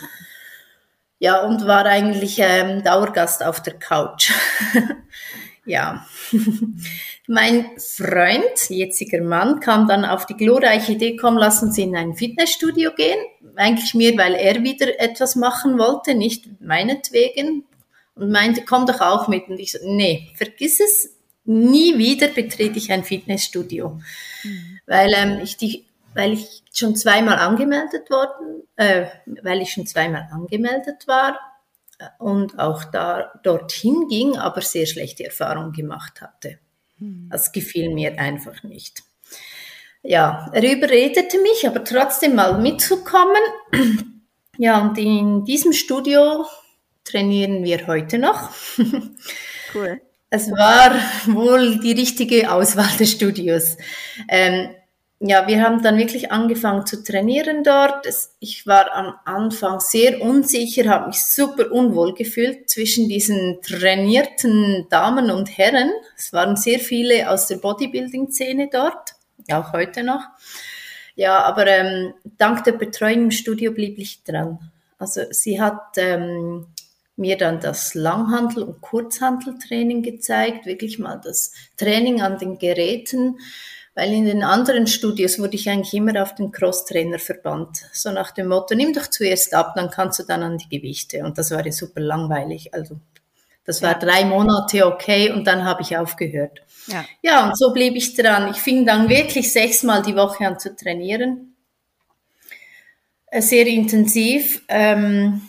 Ja, 1.20 1.42
und 1.46 1.68
war 1.68 1.86
eigentlich 1.86 2.38
ähm, 2.40 2.84
Dauergast 2.84 3.44
auf 3.44 3.62
der 3.62 3.74
Couch. 3.74 4.32
ja. 5.66 6.06
mein 7.28 7.66
Freund, 7.78 8.70
jetziger 8.70 9.22
Mann, 9.22 9.60
kam 9.60 9.88
dann 9.88 10.06
auf 10.06 10.26
die 10.26 10.38
glorreiche 10.38 10.94
Idee, 10.94 11.16
komm, 11.16 11.38
lass 11.38 11.62
uns 11.62 11.78
in 11.78 11.96
ein 11.96 12.16
Fitnessstudio 12.16 12.92
gehen. 12.96 13.20
Eigentlich 13.56 13.94
mehr, 13.94 14.18
weil 14.18 14.34
er 14.34 14.64
wieder 14.64 15.00
etwas 15.00 15.36
machen 15.36 15.78
wollte, 15.78 16.16
nicht 16.16 16.62
meinetwegen 16.62 17.66
und 18.20 18.32
meinte, 18.32 18.64
komm 18.66 18.86
doch 18.86 19.02
auch 19.02 19.28
mit. 19.28 19.48
Und 19.48 19.60
ich 19.60 19.72
so, 19.72 19.80
nee, 19.84 20.30
vergiss 20.36 20.80
es, 20.80 21.16
nie 21.46 21.98
wieder 21.98 22.28
betrete 22.28 22.78
ich 22.78 22.92
ein 22.92 23.04
Fitnessstudio. 23.04 24.00
Mhm. 24.44 24.80
Weil 24.86 25.12
ähm, 25.16 25.40
ich 25.42 25.58
die, 25.58 25.86
weil 26.14 26.34
ich 26.34 26.64
schon 26.74 26.96
zweimal 26.96 27.38
angemeldet 27.38 28.10
worden, 28.10 28.64
äh, 28.76 29.08
weil 29.44 29.62
ich 29.62 29.72
schon 29.72 29.88
zweimal 29.88 30.28
angemeldet 30.32 31.08
war 31.08 31.40
äh, 31.98 32.06
und 32.20 32.60
auch 32.60 32.84
da 32.84 33.32
dorthin 33.44 34.08
ging, 34.08 34.38
aber 34.38 34.62
sehr 34.62 34.86
schlechte 34.86 35.26
Erfahrungen 35.26 35.72
gemacht 35.72 36.22
hatte. 36.22 36.60
Mhm. 36.98 37.30
Das 37.32 37.52
gefiel 37.52 37.94
mir 37.94 38.20
einfach 38.20 38.64
nicht. 38.64 39.04
Ja, 40.02 40.50
er 40.54 40.64
überredete 40.64 41.40
mich, 41.40 41.68
aber 41.68 41.84
trotzdem 41.84 42.36
mal 42.36 42.60
mitzukommen. 42.60 43.42
Ja, 44.62 44.82
und 44.82 44.98
in 44.98 45.46
diesem 45.46 45.72
Studio 45.72 46.46
trainieren 47.10 47.64
wir 47.64 47.88
heute 47.88 48.18
noch. 48.18 48.50
Cool. 49.72 50.02
Es 50.32 50.50
war 50.50 50.96
wohl 51.28 51.80
die 51.80 51.92
richtige 51.92 52.52
Auswahl 52.52 52.96
des 52.98 53.12
Studios. 53.12 53.78
Ähm, 54.28 54.70
ja, 55.20 55.48
wir 55.48 55.62
haben 55.62 55.84
dann 55.84 55.98
wirklich 55.98 56.32
angefangen 56.32 56.86
zu 56.86 57.04
trainieren 57.04 57.64
dort. 57.64 58.08
ich 58.40 58.66
war 58.66 58.94
am 58.94 59.16
Anfang 59.26 59.80
sehr 59.82 60.22
unsicher, 60.22 60.90
habe 60.90 61.08
mich 61.08 61.22
super 61.22 61.72
unwohl 61.72 62.14
gefühlt 62.14 62.70
zwischen 62.70 63.10
diesen 63.10 63.60
trainierten 63.62 64.88
Damen 64.90 65.30
und 65.30 65.58
Herren. 65.58 65.92
Es 66.16 66.32
waren 66.32 66.56
sehr 66.56 66.80
viele 66.80 67.30
aus 67.30 67.48
der 67.48 67.58
Bodybuilding-Szene 67.58 68.70
dort, 68.72 69.16
auch 69.52 69.74
heute 69.74 70.04
noch. 70.04 70.24
Ja, 71.16 71.44
aber 71.44 71.68
ähm, 71.68 72.14
dank 72.38 72.64
der 72.64 72.72
Betreuung 72.74 73.24
im 73.26 73.32
Studio 73.32 73.74
blieb 73.74 73.98
ich 73.98 74.24
dran. 74.24 74.72
Also 75.00 75.24
sie 75.32 75.60
hat 75.60 75.98
ähm, 75.98 76.68
mir 77.20 77.38
dann 77.38 77.60
das 77.60 77.94
Langhandel- 77.94 78.64
und 78.64 78.82
Kurzhandeltraining 78.82 80.02
gezeigt, 80.02 80.66
wirklich 80.66 80.98
mal 80.98 81.20
das 81.24 81.52
Training 81.78 82.22
an 82.22 82.38
den 82.38 82.58
Geräten, 82.58 83.40
weil 83.94 84.14
in 84.14 84.26
den 84.26 84.44
anderen 84.44 84.88
Studios 84.88 85.38
wurde 85.40 85.56
ich 85.56 85.70
eigentlich 85.70 85.94
immer 85.94 86.22
auf 86.24 86.34
den 86.34 86.52
Crosstrainer 86.52 87.20
verbannt. 87.20 87.86
So 87.92 88.12
nach 88.12 88.32
dem 88.32 88.48
Motto, 88.48 88.74
nimm 88.74 88.94
doch 88.94 89.08
zuerst 89.08 89.54
ab, 89.54 89.74
dann 89.76 89.90
kannst 89.90 90.20
du 90.20 90.24
dann 90.24 90.42
an 90.42 90.58
die 90.58 90.70
Gewichte. 90.70 91.24
Und 91.24 91.38
das 91.38 91.52
war 91.52 91.66
ja 91.66 91.72
super 91.72 92.00
langweilig. 92.00 92.74
Also 92.74 93.00
das 93.66 93.82
war 93.82 94.00
drei 94.00 94.26
Monate 94.26 94.86
okay 94.88 95.32
und 95.32 95.46
dann 95.46 95.66
habe 95.66 95.82
ich 95.82 95.98
aufgehört. 95.98 96.62
Ja. 96.88 97.06
ja, 97.22 97.46
und 97.46 97.58
so 97.58 97.74
blieb 97.74 97.96
ich 97.96 98.16
dran. 98.16 98.50
Ich 98.50 98.58
fing 98.58 98.86
dann 98.86 99.10
wirklich 99.10 99.52
sechsmal 99.52 100.02
die 100.02 100.16
Woche 100.16 100.48
an 100.48 100.58
zu 100.58 100.76
trainieren. 100.76 101.56
Äh, 103.28 103.42
sehr 103.42 103.68
intensiv. 103.68 104.64
Ähm, 104.70 105.42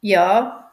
ja, 0.00 0.63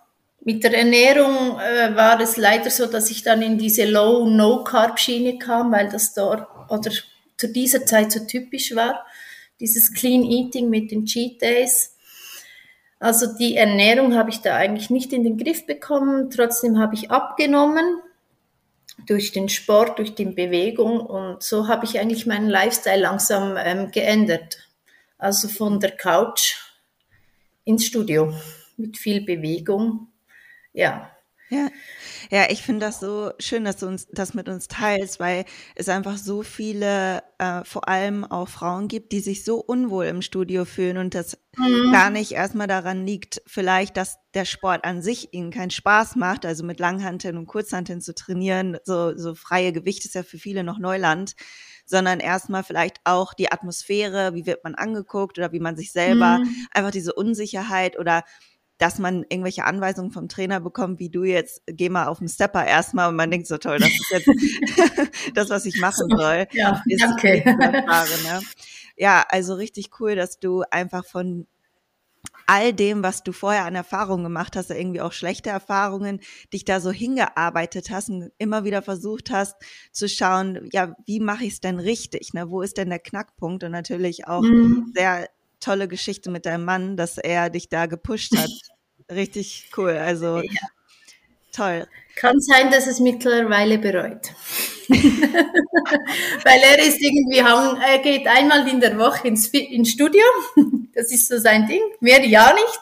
mit 0.44 0.64
der 0.64 0.76
Ernährung 0.76 1.60
äh, 1.60 1.96
war 1.96 2.20
es 2.20 2.36
leider 2.38 2.70
so, 2.70 2.88
dass 2.88 3.12
ich 3.12 3.24
dann 3.24 3.42
in 3.42 3.58
diese 3.58 3.86
Low-No-Carb-Schiene 3.86 5.38
kam, 5.38 5.72
weil 5.72 5.90
das 5.90 6.14
dort 6.14 6.48
oder 6.70 6.92
zu 7.38 7.48
dieser 7.48 7.86
Zeit 7.86 8.12
so 8.12 8.26
typisch 8.26 8.76
war, 8.76 9.06
dieses 9.60 9.94
Clean 9.94 10.24
Eating 10.24 10.70
mit 10.70 10.92
den 10.92 11.06
Cheat 11.06 11.42
Days. 11.42 11.96
Also 13.00 13.36
die 13.38 13.56
Ernährung 13.56 14.16
habe 14.16 14.30
ich 14.30 14.42
da 14.42 14.56
eigentlich 14.56 14.90
nicht 14.90 15.14
in 15.14 15.24
den 15.24 15.38
Griff 15.38 15.66
bekommen. 15.66 16.30
Trotzdem 16.30 16.80
habe 16.80 16.96
ich 16.96 17.10
abgenommen 17.10 18.00
durch 19.08 19.32
den 19.32 19.50
Sport, 19.50 19.98
durch 19.98 20.14
die 20.14 20.26
Bewegung 20.26 21.00
und 21.00 21.42
so 21.42 21.68
habe 21.68 21.86
ich 21.86 22.00
eigentlich 22.00 22.28
meinen 22.28 22.50
Lifestyle 22.50 23.02
langsam 23.02 23.58
ähm, 23.58 23.92
geändert. 23.92 24.70
Also 25.18 25.48
von 25.48 25.80
der 25.80 25.92
Couch 25.92 26.56
ins 27.64 27.86
Studio 27.86 28.34
mit 28.78 28.98
viel 28.98 29.22
Bewegung. 29.22 30.11
Ja. 30.74 31.12
Ja. 31.52 31.68
Ja, 32.30 32.50
ich 32.50 32.64
finde 32.64 32.86
das 32.86 33.02
so 33.02 33.32
schön, 33.38 33.66
dass 33.66 33.76
du 33.76 33.88
uns 33.88 34.08
das 34.10 34.34
mit 34.34 34.48
uns 34.48 34.70
teilst, 34.70 35.20
weil 35.20 35.44
es 35.76 35.90
einfach 35.90 36.16
so 36.16 36.44
viele, 36.44 37.24
äh, 37.40 37.66
vor 37.66 37.90
allem 37.90 38.24
auch 38.24 38.48
Frauen 38.48 38.88
gibt, 38.88 39.12
die 39.12 39.20
sich 39.20 39.44
so 39.44 39.58
unwohl 39.58 40.06
im 40.06 40.22
Studio 40.22 40.64
fühlen 40.64 40.98
und 40.98 41.14
das 41.14 41.38
mhm. 41.58 41.92
gar 41.92 42.10
nicht 42.10 42.32
erstmal 42.32 42.68
daran 42.68 43.06
liegt, 43.06 43.42
vielleicht, 43.48 43.98
dass 43.98 44.18
der 44.34 44.46
Sport 44.46 44.86
an 44.86 45.02
sich 45.02 45.34
ihnen 45.34 45.52
keinen 45.52 45.72
Spaß 45.72 46.16
macht, 46.16 46.46
also 46.46 46.64
mit 46.64 46.80
Langhanteln 46.80 47.38
und 47.38 47.48
Kurzhanteln 47.48 48.00
zu 48.00 48.16
trainieren, 48.16 48.78
so, 48.86 49.18
so 49.18 49.36
freie 49.36 49.74
Gewicht 49.74 50.06
ist 50.06 50.16
ja 50.16 50.24
für 50.24 50.38
viele 50.38 50.64
noch 50.64 50.80
Neuland, 50.80 51.36
sondern 51.86 52.22
erstmal 52.22 52.64
vielleicht 52.64 53.02
auch 53.04 53.34
die 53.34 53.52
Atmosphäre, 53.52 54.34
wie 54.34 54.46
wird 54.46 54.64
man 54.64 54.76
angeguckt 54.76 55.38
oder 55.38 55.52
wie 55.52 55.60
man 55.60 55.76
sich 55.76 55.92
selber, 55.92 56.38
mhm. 56.38 56.68
einfach 56.72 56.92
diese 56.92 57.14
Unsicherheit 57.14 58.00
oder 58.00 58.24
dass 58.82 58.98
man 58.98 59.24
irgendwelche 59.30 59.64
Anweisungen 59.66 60.12
vom 60.12 60.28
Trainer 60.28 60.60
bekommt, 60.60 61.00
wie 61.00 61.10
du 61.10 61.24
jetzt, 61.24 61.62
geh 61.68 61.90
mal 61.90 62.08
auf 62.08 62.18
den 62.18 62.28
Stepper 62.28 62.66
erstmal 62.66 63.10
und 63.10 63.16
man 63.16 63.30
denkt 63.30 63.46
so 63.46 63.60
toll, 63.60 63.78
das 63.78 63.90
ist 63.90 64.10
jetzt 64.10 64.28
das, 65.36 65.50
was 65.52 65.68
ich 65.68 65.80
machen 65.80 66.10
soll. 66.10 66.48
Ja, 66.52 66.82
ist 66.88 67.04
danke. 67.04 67.44
Ne? 67.46 68.42
Ja, 68.98 69.24
also 69.30 69.54
richtig 69.54 70.00
cool, 70.00 70.16
dass 70.16 70.40
du 70.40 70.64
einfach 70.72 71.06
von 71.06 71.46
all 72.48 72.74
dem, 72.74 73.04
was 73.04 73.22
du 73.24 73.34
vorher 73.34 73.66
an 73.66 73.76
Erfahrungen 73.76 74.24
gemacht 74.24 74.56
hast, 74.56 74.72
irgendwie 74.72 75.02
auch 75.02 75.14
schlechte 75.14 75.52
Erfahrungen, 75.52 76.20
dich 76.52 76.66
da 76.66 76.80
so 76.80 76.90
hingearbeitet 76.90 77.92
hast 77.92 78.10
und 78.10 78.32
immer 78.40 78.64
wieder 78.64 78.82
versucht 78.82 79.30
hast 79.30 79.58
zu 79.92 80.10
schauen, 80.10 80.68
ja, 80.74 80.96
wie 81.06 81.20
mache 81.20 81.46
ich 81.46 81.54
es 81.54 81.62
denn 81.62 81.78
richtig? 81.78 82.34
Ne? 82.34 82.50
Wo 82.50 82.64
ist 82.64 82.78
denn 82.78 82.90
der 82.90 83.00
Knackpunkt? 83.00 83.64
Und 83.64 83.72
natürlich 83.72 84.28
auch 84.28 84.42
mhm. 84.42 84.92
sehr 84.96 85.30
tolle 85.62 85.88
Geschichte 85.88 86.30
mit 86.30 86.46
deinem 86.46 86.66
Mann, 86.66 86.98
dass 86.98 87.18
er 87.18 87.50
dich 87.50 87.70
da 87.70 87.86
gepusht 87.86 88.36
hat. 88.36 88.50
Richtig 89.12 89.70
cool. 89.78 89.92
Also 89.92 90.42
ja. 90.42 90.62
toll. 91.54 91.88
Kann 92.16 92.40
sein, 92.42 92.72
dass 92.72 92.88
es 92.88 93.00
mittlerweile 93.00 93.78
bereut. 93.78 94.34
Weil 94.90 96.60
er 96.60 96.80
ist 96.80 97.00
irgendwie, 97.00 97.38
er 97.38 98.00
geht 98.00 98.28
einmal 98.28 98.68
in 98.68 98.82
der 98.82 98.98
Woche 98.98 99.28
ins, 99.28 99.48
ins 99.48 99.92
Studio. 99.92 100.24
Das 100.94 101.10
ist 101.10 101.30
so 101.30 101.38
sein 101.38 101.68
Ding. 101.68 101.80
Mehr 102.02 102.22
ja 102.26 102.54
nicht. 102.54 102.80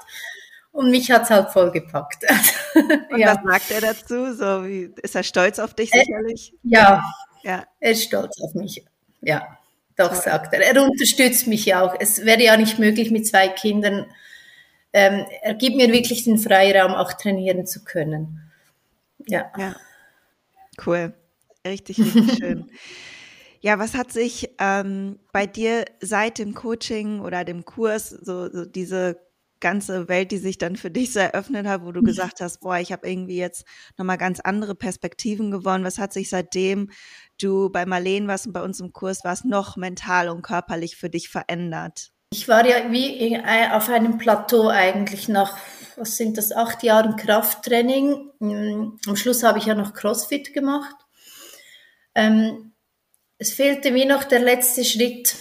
Und 0.72 0.90
mich 0.90 1.12
hat 1.12 1.26
es 1.26 1.30
halt 1.30 1.52
vollgepackt. 1.52 2.26
Und 3.12 3.20
ja. 3.20 3.36
was 3.36 3.44
sagt 3.44 3.70
er 3.70 3.82
dazu? 3.82 4.34
So 4.34 4.66
wie, 4.66 4.92
ist 5.04 5.16
er 5.16 5.22
stolz 5.22 5.60
auf 5.60 5.76
dich 5.76 5.92
sicherlich? 5.92 6.52
ja. 6.64 7.04
ja. 7.44 7.66
Er 7.80 7.92
ist 7.92 8.06
stolz 8.06 8.42
auf 8.42 8.56
mich. 8.56 8.84
Ja. 9.22 9.59
Doch, 10.00 10.15
sagt 10.15 10.53
er. 10.53 10.62
Er 10.62 10.82
unterstützt 10.82 11.46
mich 11.46 11.65
ja 11.65 11.82
auch. 11.82 11.94
Es 12.00 12.24
wäre 12.24 12.41
ja 12.41 12.56
nicht 12.56 12.79
möglich 12.79 13.12
mit 13.12 13.27
zwei 13.27 13.50
Kindern. 13.50 14.06
Ähm, 14.94 15.25
er 15.41 15.56
gibt 15.56 15.75
mir 15.75 15.91
wirklich 15.91 16.24
den 16.24 16.38
Freiraum, 16.38 16.94
auch 16.94 17.12
trainieren 17.12 17.65
zu 17.65 17.84
können. 17.84 18.50
Ja. 19.27 19.51
ja. 19.58 19.75
Cool. 20.86 21.13
Richtig, 21.68 22.00
richtig 22.00 22.38
schön. 22.39 22.72
Ja, 23.60 23.77
was 23.77 23.94
hat 23.94 24.13
sich 24.13 24.50
ähm, 24.58 25.20
bei 25.34 25.46
dir 25.46 25.84
seit 26.00 26.38
dem 26.38 26.53
Coaching 26.53 27.20
oder 27.20 27.44
dem 27.44 27.65
Kurs, 27.65 28.10
so, 28.10 28.50
so 28.50 28.63
diese 28.63 29.20
ganze 29.60 30.08
Welt, 30.08 30.32
die 30.32 30.38
sich 30.38 30.58
dann 30.58 30.75
für 30.75 30.92
dich 30.92 31.13
so 31.13 31.20
eröffnet 31.20 31.68
hat, 31.68 31.84
wo 31.84 31.92
du 31.92 32.01
gesagt 32.01 32.42
hast, 32.42 32.60
boah, 32.60 32.78
ich 32.78 32.92
habe 32.92 33.10
irgendwie 33.10 33.38
jetzt 33.38 33.66
nochmal 33.98 34.18
ganz 34.18 34.39
andere 34.39 34.75
Perspektiven 34.75 35.51
gewonnen. 35.51 35.84
Was 35.84 35.98
hat 35.98 36.13
sich 36.13 36.30
seitdem 36.30 36.89
du 37.42 37.70
bei 37.70 37.86
Marleen 37.86 38.28
warst 38.28 38.48
und 38.48 38.54
bei 38.54 38.63
uns 38.63 38.80
im 38.80 38.94
Kurs 38.94 39.24
warst, 39.24 39.46
noch 39.46 39.78
mental 39.78 40.30
und 40.30 40.42
körperlich 40.42 40.96
für 40.96 41.10
dich 41.10 41.30
verändert? 41.30 42.12
Ich 42.32 42.48
war 42.48 42.66
ja 42.66 42.92
wie 42.92 43.38
auf 43.72 43.89
einem 43.89 44.20
Plateau 44.20 44.68
eigentlich 44.68 45.28
nach, 45.30 45.58
was 45.96 46.16
sind 46.16 46.38
das, 46.38 46.51
acht 46.51 46.84
Jahren 46.84 47.16
Krafttraining. 47.16 48.30
Mm, 48.39 49.00
am 49.08 49.16
Schluss 49.16 49.42
habe 49.42 49.58
ich 49.58 49.66
ja 49.66 49.74
noch 49.74 49.94
CrossFit 49.94 50.54
gemacht. 50.54 50.96
Ähm, 52.13 52.74
es 53.39 53.51
fehlte 53.51 53.96
wie 53.96 54.06
noch 54.06 54.24
der 54.25 54.42
letzte 54.42 54.86
Schritt, 54.86 55.38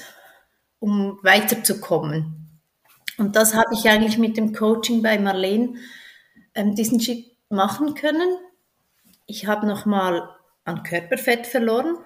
um 0.78 1.18
weiterzukommen. 1.22 2.47
Und 3.18 3.36
das 3.36 3.54
habe 3.54 3.74
ich 3.74 3.88
eigentlich 3.88 4.16
mit 4.16 4.36
dem 4.36 4.54
Coaching 4.54 5.02
bei 5.02 5.18
Marleen 5.18 5.78
ähm, 6.54 6.74
diesen 6.74 7.00
Schritt 7.00 7.26
machen 7.50 7.94
können. 7.94 8.38
Ich 9.26 9.46
habe 9.46 9.66
nochmal 9.66 10.28
an 10.64 10.82
Körperfett 10.82 11.46
verloren. 11.46 11.96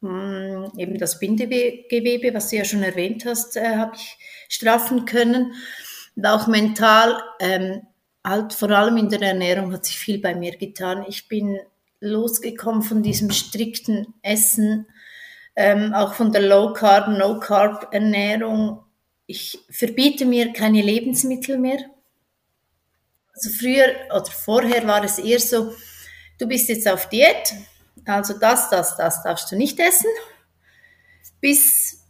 Hm, 0.00 0.72
eben 0.76 0.98
das 0.98 1.18
Bindegewebe, 1.18 2.32
was 2.34 2.50
du 2.50 2.56
ja 2.56 2.64
schon 2.64 2.82
erwähnt 2.82 3.24
hast, 3.26 3.56
äh, 3.56 3.76
habe 3.76 3.96
ich 3.96 4.16
straffen 4.48 5.04
können. 5.04 5.54
Und 6.14 6.26
auch 6.26 6.46
mental, 6.46 7.20
ähm, 7.40 7.82
halt 8.24 8.52
vor 8.52 8.70
allem 8.70 8.96
in 8.96 9.08
der 9.08 9.22
Ernährung 9.22 9.72
hat 9.72 9.84
sich 9.84 9.98
viel 9.98 10.20
bei 10.20 10.34
mir 10.34 10.56
getan. 10.56 11.04
Ich 11.08 11.28
bin 11.28 11.58
losgekommen 12.00 12.82
von 12.82 13.02
diesem 13.02 13.30
strikten 13.30 14.14
Essen, 14.22 14.86
ähm, 15.56 15.94
auch 15.94 16.14
von 16.14 16.32
der 16.32 16.42
Low 16.42 16.72
Carb, 16.72 17.08
No 17.08 17.40
Carb 17.40 17.88
Ernährung. 17.92 18.83
Ich 19.26 19.58
verbiete 19.70 20.26
mir 20.26 20.52
keine 20.52 20.82
Lebensmittel 20.82 21.58
mehr. 21.58 21.78
Also 23.34 23.50
früher 23.50 23.86
oder 24.14 24.26
vorher 24.26 24.86
war 24.86 25.02
es 25.02 25.18
eher 25.18 25.40
so, 25.40 25.74
du 26.38 26.46
bist 26.46 26.68
jetzt 26.68 26.86
auf 26.86 27.08
Diät, 27.08 27.54
also 28.06 28.38
das, 28.38 28.70
das, 28.70 28.96
das 28.96 29.22
darfst 29.22 29.50
du 29.50 29.56
nicht 29.56 29.80
essen, 29.80 30.10
bis 31.40 32.04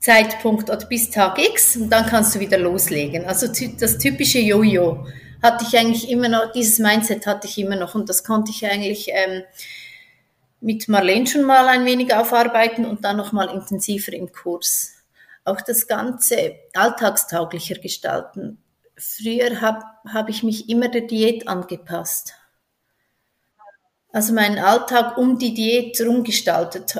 Zeitpunkt 0.00 0.70
oder 0.70 0.86
bis 0.86 1.10
Tag 1.10 1.38
X 1.38 1.76
und 1.76 1.90
dann 1.90 2.06
kannst 2.06 2.34
du 2.34 2.40
wieder 2.40 2.58
loslegen. 2.58 3.24
Also 3.26 3.46
das 3.78 3.98
typische 3.98 4.38
Jojo 4.38 5.06
hatte 5.42 5.64
ich 5.66 5.76
eigentlich 5.76 6.10
immer 6.10 6.28
noch, 6.28 6.52
dieses 6.52 6.78
Mindset 6.78 7.26
hatte 7.26 7.46
ich 7.46 7.58
immer 7.58 7.76
noch 7.76 7.94
und 7.94 8.08
das 8.08 8.24
konnte 8.24 8.50
ich 8.50 8.64
eigentlich 8.66 9.08
ähm, 9.12 9.42
mit 10.60 10.88
Marlene 10.88 11.26
schon 11.26 11.42
mal 11.42 11.68
ein 11.68 11.84
wenig 11.84 12.14
aufarbeiten 12.14 12.84
und 12.84 13.04
dann 13.04 13.16
noch 13.16 13.32
mal 13.32 13.48
intensiver 13.48 14.12
im 14.12 14.32
Kurs. 14.32 14.94
Auch 15.48 15.60
das 15.60 15.86
Ganze 15.86 16.56
alltagstauglicher 16.74 17.76
gestalten. 17.76 18.62
Früher 18.96 19.60
habe 19.60 19.84
hab 20.12 20.28
ich 20.28 20.42
mich 20.42 20.68
immer 20.68 20.88
der 20.88 21.02
Diät 21.02 21.48
angepasst 21.48 22.34
also 24.12 24.32
meinen 24.32 24.58
Alltag 24.58 25.16
um 25.16 25.38
die 25.38 25.54
Diät 25.54 26.00
rumgestaltet. 26.00 26.98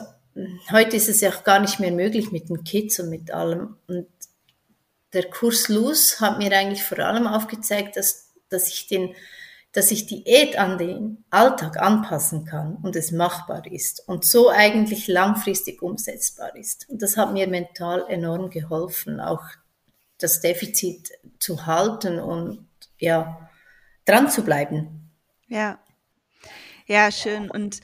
Heute 0.70 0.96
ist 0.96 1.08
es 1.08 1.20
ja 1.20 1.30
auch 1.30 1.42
gar 1.42 1.58
nicht 1.58 1.80
mehr 1.80 1.90
möglich 1.90 2.30
mit 2.30 2.48
den 2.48 2.64
Kids 2.64 3.00
und 3.00 3.10
mit 3.10 3.30
allem. 3.32 3.76
Und 3.86 4.06
der 5.12 5.28
Kurs 5.30 5.68
Luz 5.68 6.20
hat 6.20 6.38
mir 6.38 6.52
eigentlich 6.52 6.84
vor 6.84 6.98
allem 6.98 7.26
aufgezeigt, 7.26 7.96
dass, 7.96 8.30
dass 8.50 8.68
ich 8.68 8.86
den, 8.86 9.14
dass 9.78 9.92
ich 9.92 10.06
Diät 10.06 10.58
an 10.58 10.76
den 10.76 11.24
Alltag 11.30 11.80
anpassen 11.80 12.44
kann 12.44 12.78
und 12.82 12.96
es 12.96 13.12
machbar 13.12 13.64
ist 13.64 14.02
und 14.08 14.24
so 14.24 14.48
eigentlich 14.50 15.06
langfristig 15.06 15.82
umsetzbar 15.82 16.56
ist. 16.56 16.88
Und 16.88 17.00
das 17.00 17.16
hat 17.16 17.32
mir 17.32 17.46
mental 17.46 18.04
enorm 18.08 18.50
geholfen, 18.50 19.20
auch 19.20 19.44
das 20.18 20.40
Defizit 20.40 21.12
zu 21.38 21.64
halten 21.64 22.18
und 22.18 22.66
ja, 22.98 23.48
dran 24.04 24.28
zu 24.28 24.42
bleiben. 24.42 25.12
Ja, 25.46 25.78
ja, 26.86 27.12
schön. 27.12 27.48
Und 27.48 27.80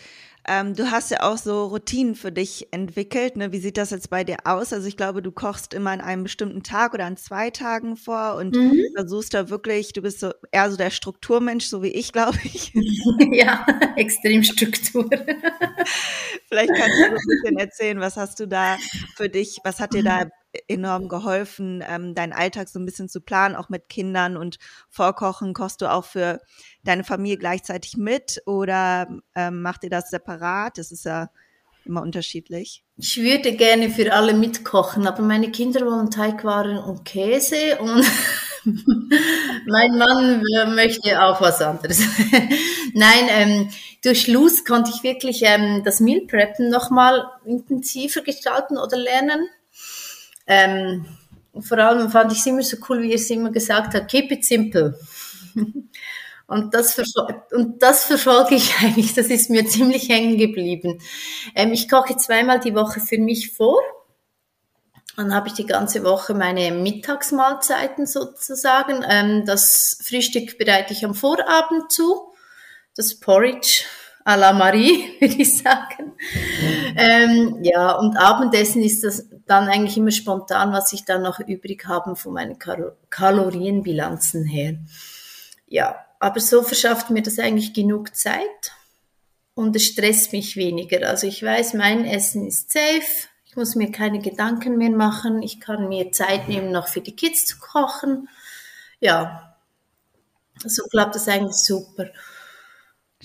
ähm, 0.47 0.75
du 0.75 0.91
hast 0.91 1.11
ja 1.11 1.23
auch 1.23 1.39
so 1.39 1.67
Routinen 1.67 2.15
für 2.15 2.31
dich 2.31 2.69
entwickelt. 2.71 3.37
Ne? 3.37 3.53
Wie 3.53 3.59
sieht 3.59 3.77
das 3.77 3.91
jetzt 3.91 4.11
bei 4.11 4.25
dir 4.25 4.39
aus? 4.45 4.73
Also 4.73 4.87
ich 4.87 4.97
glaube, 4.97 5.23
du 5.23 5.33
kochst 5.33 5.75
immer 5.75 5.91
an 5.91 6.01
einem 6.01 6.25
bestimmten 6.25 6.63
Tag 6.63 6.95
oder 6.95 7.07
an 7.07 7.17
zwei 7.17 7.51
Tagen 7.51 7.97
vor 7.97 8.37
und 8.37 8.55
mhm. 8.55 8.81
versuchst 8.95 9.33
da 9.35 9.49
wirklich, 9.49 9.93
du 9.93 10.03
bist 10.03 10.21
so 10.21 10.33
eher 10.53 10.71
so 10.71 10.77
der 10.77 10.91
Strukturmensch, 10.91 11.67
so 11.67 11.83
wie 11.83 11.89
ich, 11.89 12.13
glaube 12.13 12.39
ich. 12.45 12.73
Ja, 13.31 13.67
extrem 13.97 14.43
Struktur. 14.43 15.09
Vielleicht 16.49 16.73
kannst 16.75 16.99
du 16.99 17.05
so 17.05 17.15
ein 17.15 17.27
bisschen 17.27 17.59
erzählen, 17.59 18.01
was 18.01 18.17
hast 18.17 18.39
du 18.39 18.47
da 18.47 18.77
für 19.17 19.29
dich, 19.29 19.59
was 19.65 19.81
hat 19.81 19.95
dir 19.95 20.03
da 20.03 20.27
enorm 20.69 21.09
geholfen, 21.09 21.83
ähm, 21.87 22.15
deinen 22.15 22.33
Alltag 22.33 22.69
so 22.69 22.79
ein 22.79 22.87
bisschen 22.87 23.09
zu 23.09 23.21
planen, 23.21 23.57
auch 23.57 23.69
mit 23.69 23.89
Kindern 23.89 24.37
und 24.37 24.59
Vorkochen. 24.89 25.55
Kochst 25.55 25.81
du 25.81 25.91
auch 25.91 26.05
für 26.05 26.41
deine 26.83 27.05
Familie 27.05 27.39
gleichzeitig 27.39 27.97
mit 27.97 28.43
oder 28.47 29.09
ähm, 29.35 29.63
macht 29.63 29.85
ihr 29.85 29.91
das 29.91 30.11
separat? 30.11 30.79
Das 30.79 30.93
ist 30.93 31.05
ja 31.05 31.31
immer 31.85 32.03
unterschiedlich. 32.03 32.83
Ich 32.97 33.21
würde 33.21 33.53
gerne 33.53 33.91
für 33.91 34.13
alle 34.13 34.35
mitkochen, 34.35 35.07
aber 35.07 35.23
meine 35.23 35.51
Kinder 35.51 35.85
wollen 35.85 36.11
Teigwaren 36.11 36.79
und 36.79 37.05
Käse 37.05 37.79
und 37.79 38.05
mein 39.67 39.99
Mann 39.99 40.43
möchte 40.75 41.23
auch 41.23 41.41
was 41.41 41.61
anderes. 41.61 42.01
Nein, 42.95 43.29
ähm, 43.29 43.71
durch 44.03 44.29
Luz 44.29 44.65
konnte 44.65 44.93
ich 44.95 45.03
wirklich 45.03 45.43
ähm, 45.43 45.83
das 45.85 46.01
Meal 46.01 46.23
Preppen 46.27 46.71
nochmal 46.71 47.27
intensiver 47.45 48.23
gestalten 48.23 48.79
oder 48.79 48.97
lernen. 48.97 49.49
Ähm, 50.47 51.07
vor 51.61 51.79
allem 51.79 52.11
fand 52.11 52.33
ich 52.33 52.39
es 52.39 52.47
immer 52.47 52.63
so 52.63 52.77
cool, 52.89 53.03
wie 53.03 53.11
er 53.11 53.17
es 53.17 53.31
immer 53.31 53.51
gesagt 53.51 53.95
hat, 53.95 54.09
keep 54.09 54.31
it 54.33 54.45
simple. 54.45 54.99
Und 56.47 56.75
das, 56.75 57.01
und 57.53 57.83
das 57.83 58.05
verfolge 58.05 58.55
ich 58.57 58.75
eigentlich, 58.83 59.15
das 59.15 59.29
ist 59.29 59.49
mir 59.49 59.67
ziemlich 59.67 60.11
hängen 60.11 60.37
geblieben. 60.37 61.01
Ähm, 61.55 61.73
ich 61.73 61.89
koche 61.89 62.17
zweimal 62.17 62.61
die 62.61 62.75
Woche 62.75 63.01
für 63.01 63.19
mich 63.19 63.53
vor. 63.53 63.81
Dann 65.17 65.35
habe 65.35 65.49
ich 65.49 65.55
die 65.55 65.67
ganze 65.67 66.05
Woche 66.05 66.35
meine 66.35 66.73
Mittagsmahlzeiten 66.73 68.07
sozusagen. 68.07 69.05
Ähm, 69.09 69.47
das 69.47 69.99
Frühstück 70.03 70.59
bereite 70.59 70.93
ich 70.93 71.05
am 71.05 71.15
Vorabend 71.15 71.91
zu. 71.91 72.35
Das 72.95 73.19
Porridge 73.19 73.85
à 74.25 74.37
la 74.37 74.53
Marie, 74.53 75.17
würde 75.21 75.35
ich 75.37 75.59
sagen. 75.59 76.13
Ähm, 76.97 77.59
ja, 77.63 77.93
und 77.93 78.17
Abendessen 78.17 78.83
ist 78.83 79.05
das 79.05 79.29
dann 79.47 79.69
eigentlich 79.69 79.97
immer 79.97 80.11
spontan, 80.11 80.73
was 80.73 80.93
ich 80.93 81.05
dann 81.05 81.23
noch 81.23 81.41
übrig 81.41 81.87
habe 81.87 82.17
von 82.17 82.33
meinen 82.33 82.59
Kal 82.59 82.97
Kalorienbilanzen 83.11 84.45
her. 84.45 84.77
Ja, 85.67 86.05
aber 86.19 86.41
so 86.41 86.63
verschafft 86.63 87.11
mir 87.11 87.23
das 87.23 87.39
eigentlich 87.39 87.75
genug 87.75 88.17
Zeit 88.17 88.73
und 89.55 89.77
es 89.77 89.85
stresst 89.85 90.33
mich 90.33 90.57
weniger. 90.57 91.09
Also 91.09 91.27
ich 91.27 91.43
weiß, 91.43 91.75
mein 91.75 92.05
Essen 92.05 92.47
ist 92.47 92.73
safe, 92.73 93.29
ich 93.45 93.57
muss 93.57 93.75
mir 93.75 93.93
keine 93.93 94.21
Gedanken 94.21 94.79
mehr 94.79 94.91
machen, 94.91 95.43
ich 95.43 95.61
kann 95.61 95.89
mir 95.89 96.13
Zeit 96.13 96.49
nehmen, 96.49 96.73
noch 96.73 96.89
für 96.89 97.01
die 97.01 97.15
Kids 97.15 97.47
zu 97.47 97.59
kochen. 97.59 98.29
Ja, 99.01 99.57
so 100.65 100.83
klappt 100.85 101.15
das 101.15 101.29
eigentlich 101.29 101.57
super. 101.57 102.07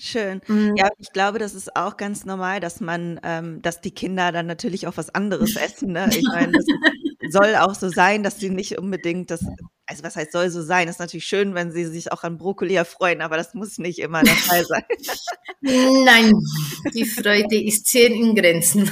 Schön. 0.00 0.40
Mhm. 0.48 0.74
Ja, 0.76 0.88
ich 0.98 1.12
glaube, 1.12 1.38
das 1.38 1.54
ist 1.54 1.76
auch 1.76 1.96
ganz 1.96 2.24
normal, 2.24 2.60
dass 2.60 2.80
man, 2.80 3.20
ähm, 3.22 3.60
dass 3.62 3.80
die 3.80 3.90
Kinder 3.90 4.32
dann 4.32 4.46
natürlich 4.46 4.86
auch 4.86 4.96
was 4.96 5.14
anderes 5.14 5.56
essen. 5.56 5.92
Ne? 5.92 6.08
Ich 6.10 6.26
meine, 6.26 6.52
das 6.52 6.64
soll 7.32 7.54
auch 7.56 7.74
so 7.74 7.88
sein, 7.88 8.22
dass 8.22 8.40
sie 8.40 8.50
nicht 8.50 8.78
unbedingt 8.78 9.30
das 9.30 9.44
also 9.90 10.04
was 10.04 10.14
heißt, 10.14 10.30
soll 10.30 10.48
so 10.50 10.62
sein? 10.62 10.86
Ist 10.86 11.00
natürlich 11.00 11.26
schön, 11.26 11.54
wenn 11.56 11.72
sie 11.72 11.84
sich 11.84 12.12
auch 12.12 12.22
an 12.22 12.38
Brokkoli 12.38 12.76
erfreuen, 12.76 13.20
aber 13.22 13.36
das 13.36 13.54
muss 13.54 13.78
nicht 13.78 13.98
immer 13.98 14.22
der 14.22 14.36
Fall 14.36 14.64
sein. 14.64 14.84
Nein, 15.60 16.32
die 16.94 17.04
Freude 17.04 17.60
ist 17.60 17.88
sehr 17.88 18.08
in 18.08 18.36
Grenzen 18.36 18.84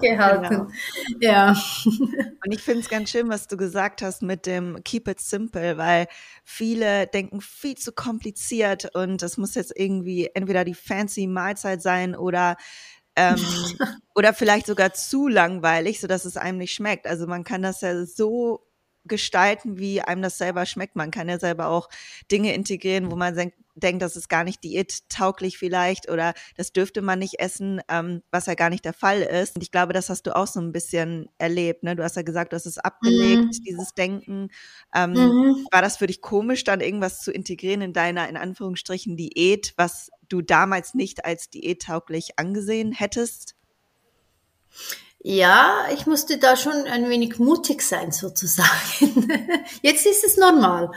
gehalten. 0.00 0.48
Genau. 0.48 0.66
Ja. 1.20 1.54
Und 1.84 2.52
ich 2.52 2.62
finde 2.62 2.80
es 2.80 2.88
ganz 2.88 3.10
schön, 3.10 3.28
was 3.28 3.48
du 3.48 3.58
gesagt 3.58 4.00
hast 4.00 4.22
mit 4.22 4.46
dem 4.46 4.82
Keep 4.82 5.08
it 5.08 5.20
simple, 5.20 5.76
weil 5.76 6.06
viele 6.42 7.06
denken 7.06 7.42
viel 7.42 7.76
zu 7.76 7.92
kompliziert 7.92 8.94
und 8.94 9.20
das 9.20 9.36
muss 9.36 9.56
jetzt 9.56 9.74
irgendwie 9.76 10.30
entweder 10.32 10.64
die 10.64 10.74
fancy 10.74 11.26
Mahlzeit 11.26 11.82
sein 11.82 12.16
oder 12.16 12.56
ähm, 13.14 13.36
oder 14.14 14.32
vielleicht 14.32 14.66
sogar 14.66 14.94
zu 14.94 15.28
langweilig, 15.28 16.00
sodass 16.00 16.24
es 16.24 16.38
einem 16.38 16.56
nicht 16.56 16.72
schmeckt. 16.72 17.06
Also 17.06 17.26
man 17.26 17.44
kann 17.44 17.60
das 17.60 17.82
ja 17.82 18.06
so 18.06 18.67
gestalten, 19.08 19.78
wie 19.78 20.00
einem 20.00 20.22
das 20.22 20.38
selber 20.38 20.66
schmeckt. 20.66 20.96
Man 20.96 21.10
kann 21.10 21.28
ja 21.28 21.38
selber 21.38 21.68
auch 21.68 21.88
Dinge 22.30 22.54
integrieren, 22.54 23.10
wo 23.10 23.16
man 23.16 23.34
denkt, 23.34 23.56
denkt, 23.80 24.02
das 24.02 24.16
ist 24.16 24.28
gar 24.28 24.44
nicht 24.44 24.62
diättauglich 24.64 25.58
vielleicht 25.58 26.10
oder 26.10 26.34
das 26.56 26.72
dürfte 26.72 27.02
man 27.02 27.18
nicht 27.18 27.40
essen, 27.40 27.80
ähm, 27.88 28.22
was 28.30 28.46
ja 28.46 28.54
gar 28.54 28.70
nicht 28.70 28.84
der 28.84 28.92
Fall 28.92 29.22
ist. 29.22 29.56
Und 29.56 29.62
ich 29.62 29.70
glaube, 29.70 29.92
das 29.92 30.10
hast 30.10 30.26
du 30.26 30.34
auch 30.36 30.46
so 30.46 30.60
ein 30.60 30.72
bisschen 30.72 31.28
erlebt. 31.38 31.82
Ne? 31.82 31.96
Du 31.96 32.02
hast 32.02 32.16
ja 32.16 32.22
gesagt, 32.22 32.52
du 32.52 32.56
hast 32.56 32.66
es 32.66 32.78
abgelegt, 32.78 33.42
mhm. 33.42 33.64
dieses 33.64 33.94
Denken. 33.94 34.48
Ähm, 34.94 35.12
mhm. 35.12 35.66
War 35.70 35.82
das 35.82 35.96
für 35.96 36.06
dich 36.06 36.20
komisch, 36.20 36.64
dann 36.64 36.80
irgendwas 36.80 37.20
zu 37.20 37.32
integrieren 37.32 37.80
in 37.80 37.92
deiner, 37.92 38.28
in 38.28 38.36
Anführungsstrichen, 38.36 39.16
Diät, 39.16 39.74
was 39.76 40.10
du 40.28 40.42
damals 40.42 40.94
nicht 40.94 41.24
als 41.24 41.50
diättauglich 41.50 42.38
angesehen 42.38 42.92
hättest? 42.92 43.57
Ja, 45.20 45.86
ich 45.92 46.06
musste 46.06 46.38
da 46.38 46.56
schon 46.56 46.86
ein 46.86 47.08
wenig 47.08 47.38
mutig 47.38 47.82
sein, 47.82 48.12
sozusagen. 48.12 49.28
Jetzt 49.82 50.06
ist 50.06 50.24
es 50.24 50.36
normal. 50.36 50.92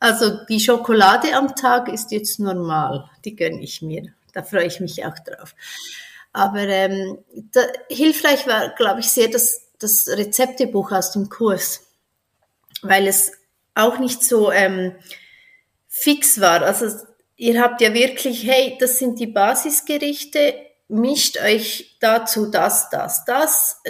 Also 0.00 0.44
die 0.48 0.60
Schokolade 0.60 1.34
am 1.34 1.54
Tag 1.54 1.88
ist 1.88 2.12
jetzt 2.12 2.38
normal. 2.38 3.08
Die 3.24 3.34
gönne 3.34 3.62
ich 3.62 3.80
mir. 3.80 4.12
Da 4.34 4.42
freue 4.42 4.66
ich 4.66 4.80
mich 4.80 5.02
auch 5.06 5.18
drauf. 5.20 5.54
Aber 6.32 6.58
ähm, 6.58 7.18
da, 7.52 7.62
hilfreich 7.88 8.46
war, 8.46 8.70
glaube 8.74 9.00
ich, 9.00 9.08
sehr 9.08 9.28
das, 9.28 9.68
das 9.78 10.08
Rezeptebuch 10.08 10.92
aus 10.92 11.12
dem 11.12 11.30
Kurs, 11.30 11.86
weil 12.82 13.06
es 13.06 13.32
auch 13.74 13.98
nicht 13.98 14.22
so 14.22 14.52
ähm, 14.52 14.94
fix 15.88 16.40
war. 16.40 16.62
Also 16.62 16.88
ihr 17.36 17.62
habt 17.62 17.80
ja 17.80 17.94
wirklich, 17.94 18.44
hey, 18.44 18.76
das 18.78 18.98
sind 18.98 19.20
die 19.20 19.28
Basisgerichte, 19.28 20.54
mischt 20.88 21.40
euch 21.40 21.96
dazu 22.00 22.46
das, 22.46 22.90
das, 22.90 23.24
das. 23.24 23.82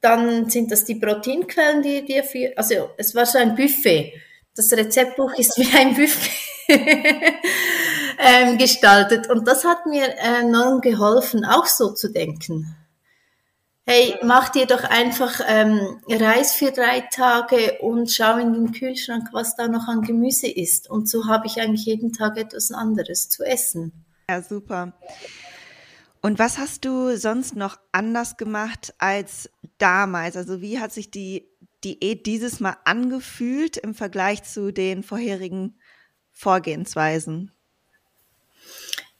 Dann 0.00 0.48
sind 0.48 0.70
das 0.70 0.84
die 0.84 0.94
Proteinquellen, 0.94 1.82
die 1.82 2.04
ihr 2.12 2.24
für, 2.24 2.52
also 2.56 2.90
es 2.96 3.14
war 3.14 3.26
so 3.26 3.38
ein 3.38 3.56
Buffet. 3.56 4.12
Das 4.54 4.72
Rezeptbuch 4.72 5.32
ist 5.34 5.58
wie 5.58 5.76
ein 5.76 5.94
Buffet 5.94 6.30
ähm, 8.18 8.58
gestaltet. 8.58 9.28
Und 9.28 9.48
das 9.48 9.64
hat 9.64 9.86
mir 9.86 10.14
enorm 10.18 10.80
geholfen, 10.80 11.44
auch 11.44 11.66
so 11.66 11.92
zu 11.92 12.12
denken. 12.12 12.76
Hey, 13.84 14.16
mach 14.22 14.50
dir 14.50 14.66
doch 14.66 14.84
einfach 14.84 15.40
ähm, 15.48 16.00
Reis 16.08 16.54
für 16.54 16.70
drei 16.70 17.00
Tage 17.12 17.78
und 17.80 18.12
schau 18.12 18.36
in 18.36 18.52
den 18.52 18.70
Kühlschrank, 18.70 19.30
was 19.32 19.56
da 19.56 19.66
noch 19.66 19.88
an 19.88 20.02
Gemüse 20.02 20.48
ist. 20.48 20.88
Und 20.88 21.08
so 21.08 21.26
habe 21.26 21.48
ich 21.48 21.60
eigentlich 21.60 21.86
jeden 21.86 22.12
Tag 22.12 22.36
etwas 22.36 22.70
anderes 22.70 23.28
zu 23.28 23.42
essen. 23.42 24.04
Ja, 24.30 24.40
super. 24.40 24.92
Und 26.22 26.38
was 26.38 26.58
hast 26.58 26.84
du 26.84 27.16
sonst 27.16 27.56
noch 27.56 27.78
anders 27.90 28.36
gemacht 28.36 28.94
als 28.98 29.50
damals? 29.78 30.36
Also 30.36 30.60
wie 30.60 30.78
hat 30.78 30.92
sich 30.92 31.10
die 31.10 31.48
Diät 31.82 32.26
dieses 32.26 32.60
Mal 32.60 32.76
angefühlt 32.84 33.76
im 33.76 33.92
Vergleich 33.92 34.44
zu 34.44 34.72
den 34.72 35.02
vorherigen 35.02 35.80
Vorgehensweisen? 36.30 37.50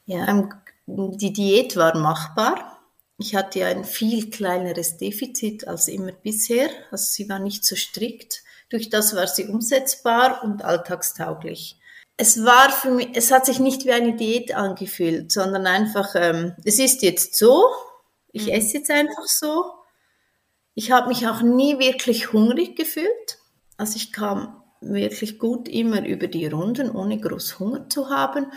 Ja, 0.06 0.28
ähm, 0.28 0.54
die 0.86 1.32
Diät 1.32 1.76
war 1.76 1.96
machbar. 1.98 2.78
Ich 3.18 3.34
hatte 3.34 3.66
ein 3.66 3.84
viel 3.84 4.30
kleineres 4.30 4.96
Defizit 4.96 5.66
als 5.66 5.88
immer 5.88 6.12
bisher. 6.12 6.70
Also 6.92 7.04
sie 7.04 7.28
war 7.28 7.40
nicht 7.40 7.64
so 7.64 7.74
strikt. 7.74 8.44
Durch 8.68 8.90
das 8.90 9.14
war 9.16 9.26
sie 9.26 9.48
umsetzbar 9.48 10.44
und 10.44 10.64
alltagstauglich 10.64 11.80
es 12.22 12.44
war 12.44 12.70
für 12.70 12.92
mich, 12.92 13.08
es 13.14 13.32
hat 13.32 13.46
sich 13.46 13.58
nicht 13.58 13.84
wie 13.84 13.90
eine 13.90 14.14
Diät 14.14 14.54
angefühlt, 14.54 15.32
sondern 15.32 15.66
einfach, 15.66 16.14
ähm, 16.14 16.54
es 16.64 16.78
ist 16.78 17.02
jetzt 17.02 17.34
so, 17.34 17.64
ich 18.30 18.46
mhm. 18.46 18.52
esse 18.52 18.78
jetzt 18.78 18.92
einfach 18.92 19.26
so. 19.26 19.72
Ich 20.74 20.92
habe 20.92 21.08
mich 21.08 21.26
auch 21.26 21.42
nie 21.42 21.80
wirklich 21.80 22.32
hungrig 22.32 22.76
gefühlt. 22.76 23.38
Also 23.76 23.96
ich 23.96 24.12
kam 24.12 24.62
wirklich 24.80 25.40
gut 25.40 25.68
immer 25.68 26.06
über 26.06 26.28
die 26.28 26.46
Runden, 26.46 26.92
ohne 26.92 27.18
groß 27.18 27.58
Hunger 27.58 27.88
zu 27.88 28.08
haben. 28.08 28.52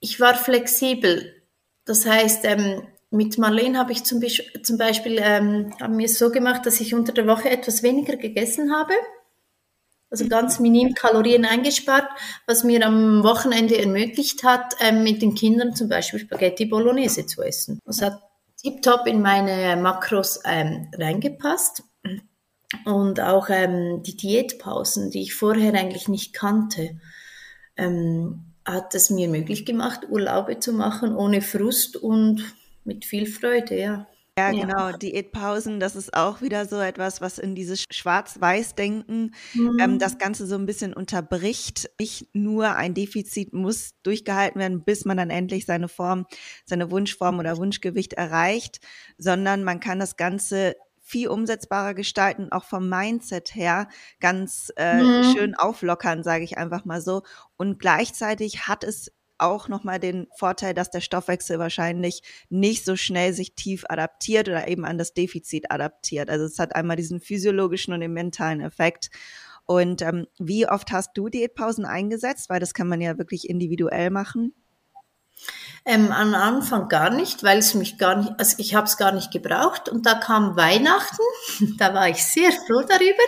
Ich 0.00 0.20
war 0.20 0.34
flexibel. 0.34 1.42
Das 1.86 2.04
heißt, 2.04 2.44
ähm, 2.44 2.86
mit 3.10 3.38
Marlene 3.38 3.78
habe 3.78 3.92
ich 3.92 4.04
zum, 4.04 4.20
Beispiel, 4.20 4.60
zum 4.60 4.76
Beispiel 4.76 5.18
ähm, 5.18 5.72
haben 5.80 5.96
wir 5.96 6.04
es 6.04 6.18
so 6.18 6.30
gemacht, 6.30 6.66
dass 6.66 6.78
ich 6.78 6.94
unter 6.94 7.12
der 7.12 7.26
Woche 7.26 7.48
etwas 7.48 7.82
weniger 7.82 8.16
gegessen 8.16 8.74
habe 8.74 8.92
also 10.16 10.28
ganz 10.28 10.60
minim 10.60 10.94
Kalorien 10.94 11.44
eingespart, 11.44 12.08
was 12.46 12.64
mir 12.64 12.86
am 12.86 13.22
Wochenende 13.22 13.78
ermöglicht 13.78 14.44
hat, 14.44 14.74
ähm, 14.80 15.02
mit 15.02 15.20
den 15.20 15.34
Kindern 15.34 15.74
zum 15.74 15.88
Beispiel 15.88 16.20
Spaghetti 16.20 16.64
Bolognese 16.64 17.26
zu 17.26 17.42
essen. 17.42 17.80
Das 17.84 18.00
hat 18.00 18.22
tiptop 18.56 19.06
in 19.06 19.20
meine 19.20 19.76
Makros 19.76 20.40
ähm, 20.44 20.88
reingepasst. 20.96 21.82
Und 22.84 23.20
auch 23.20 23.48
ähm, 23.50 24.02
die 24.02 24.16
Diätpausen, 24.16 25.10
die 25.10 25.22
ich 25.22 25.34
vorher 25.34 25.74
eigentlich 25.74 26.08
nicht 26.08 26.32
kannte, 26.32 26.98
ähm, 27.76 28.54
hat 28.64 28.94
es 28.94 29.10
mir 29.10 29.28
möglich 29.28 29.64
gemacht, 29.66 30.08
Urlaube 30.08 30.58
zu 30.58 30.72
machen 30.72 31.14
ohne 31.14 31.42
Frust 31.42 31.96
und 31.96 32.42
mit 32.84 33.04
viel 33.04 33.26
Freude, 33.26 33.78
ja. 33.78 34.06
Ja, 34.38 34.50
genau. 34.50 34.92
Diätpausen, 34.92 35.80
das 35.80 35.96
ist 35.96 36.12
auch 36.12 36.42
wieder 36.42 36.66
so 36.66 36.78
etwas, 36.78 37.22
was 37.22 37.38
in 37.38 37.54
dieses 37.54 37.84
Schwarz-Weiß-Denken 37.90 39.34
mhm. 39.54 39.78
ähm, 39.80 39.98
das 39.98 40.18
Ganze 40.18 40.46
so 40.46 40.56
ein 40.56 40.66
bisschen 40.66 40.92
unterbricht. 40.92 41.88
Nicht 41.98 42.34
nur 42.34 42.76
ein 42.76 42.92
Defizit 42.92 43.54
muss 43.54 43.92
durchgehalten 44.02 44.60
werden, 44.60 44.84
bis 44.84 45.06
man 45.06 45.16
dann 45.16 45.30
endlich 45.30 45.64
seine 45.64 45.88
Form, 45.88 46.26
seine 46.66 46.90
Wunschform 46.90 47.38
oder 47.38 47.56
Wunschgewicht 47.56 48.12
erreicht, 48.12 48.80
sondern 49.16 49.64
man 49.64 49.80
kann 49.80 49.98
das 49.98 50.16
Ganze 50.16 50.76
viel 51.00 51.28
umsetzbarer 51.28 51.94
gestalten, 51.94 52.52
auch 52.52 52.64
vom 52.64 52.90
Mindset 52.90 53.54
her 53.54 53.88
ganz 54.20 54.70
äh, 54.76 55.02
mhm. 55.02 55.34
schön 55.34 55.54
auflockern, 55.54 56.22
sage 56.24 56.44
ich 56.44 56.58
einfach 56.58 56.84
mal 56.84 57.00
so. 57.00 57.22
Und 57.56 57.78
gleichzeitig 57.78 58.66
hat 58.66 58.84
es 58.84 59.12
auch 59.38 59.68
nochmal 59.68 59.98
den 59.98 60.26
Vorteil, 60.36 60.74
dass 60.74 60.90
der 60.90 61.00
Stoffwechsel 61.00 61.58
wahrscheinlich 61.58 62.22
nicht 62.48 62.84
so 62.84 62.96
schnell 62.96 63.32
sich 63.32 63.54
tief 63.54 63.84
adaptiert 63.88 64.48
oder 64.48 64.68
eben 64.68 64.84
an 64.84 64.98
das 64.98 65.14
Defizit 65.14 65.70
adaptiert. 65.70 66.30
Also 66.30 66.44
es 66.44 66.58
hat 66.58 66.74
einmal 66.74 66.96
diesen 66.96 67.20
physiologischen 67.20 67.94
und 67.94 68.00
den 68.00 68.12
mentalen 68.12 68.60
Effekt. 68.60 69.10
Und 69.64 70.02
ähm, 70.02 70.26
wie 70.38 70.68
oft 70.68 70.92
hast 70.92 71.12
du 71.14 71.28
Diätpausen 71.28 71.84
eingesetzt? 71.84 72.48
Weil 72.48 72.60
das 72.60 72.72
kann 72.72 72.88
man 72.88 73.00
ja 73.00 73.18
wirklich 73.18 73.48
individuell 73.48 74.10
machen. 74.10 74.54
Ähm, 75.84 76.10
am 76.10 76.34
Anfang 76.34 76.88
gar 76.88 77.10
nicht, 77.10 77.42
weil 77.42 77.58
es 77.58 77.74
mich 77.74 77.98
gar 77.98 78.16
nicht, 78.16 78.32
also 78.38 78.56
ich 78.58 78.74
habe 78.74 78.86
es 78.86 78.96
gar 78.96 79.12
nicht 79.12 79.30
gebraucht. 79.30 79.88
Und 79.88 80.06
da 80.06 80.14
kam 80.14 80.56
Weihnachten, 80.56 81.22
da 81.78 81.94
war 81.94 82.08
ich 82.08 82.24
sehr 82.24 82.50
froh 82.52 82.82
darüber 82.88 83.22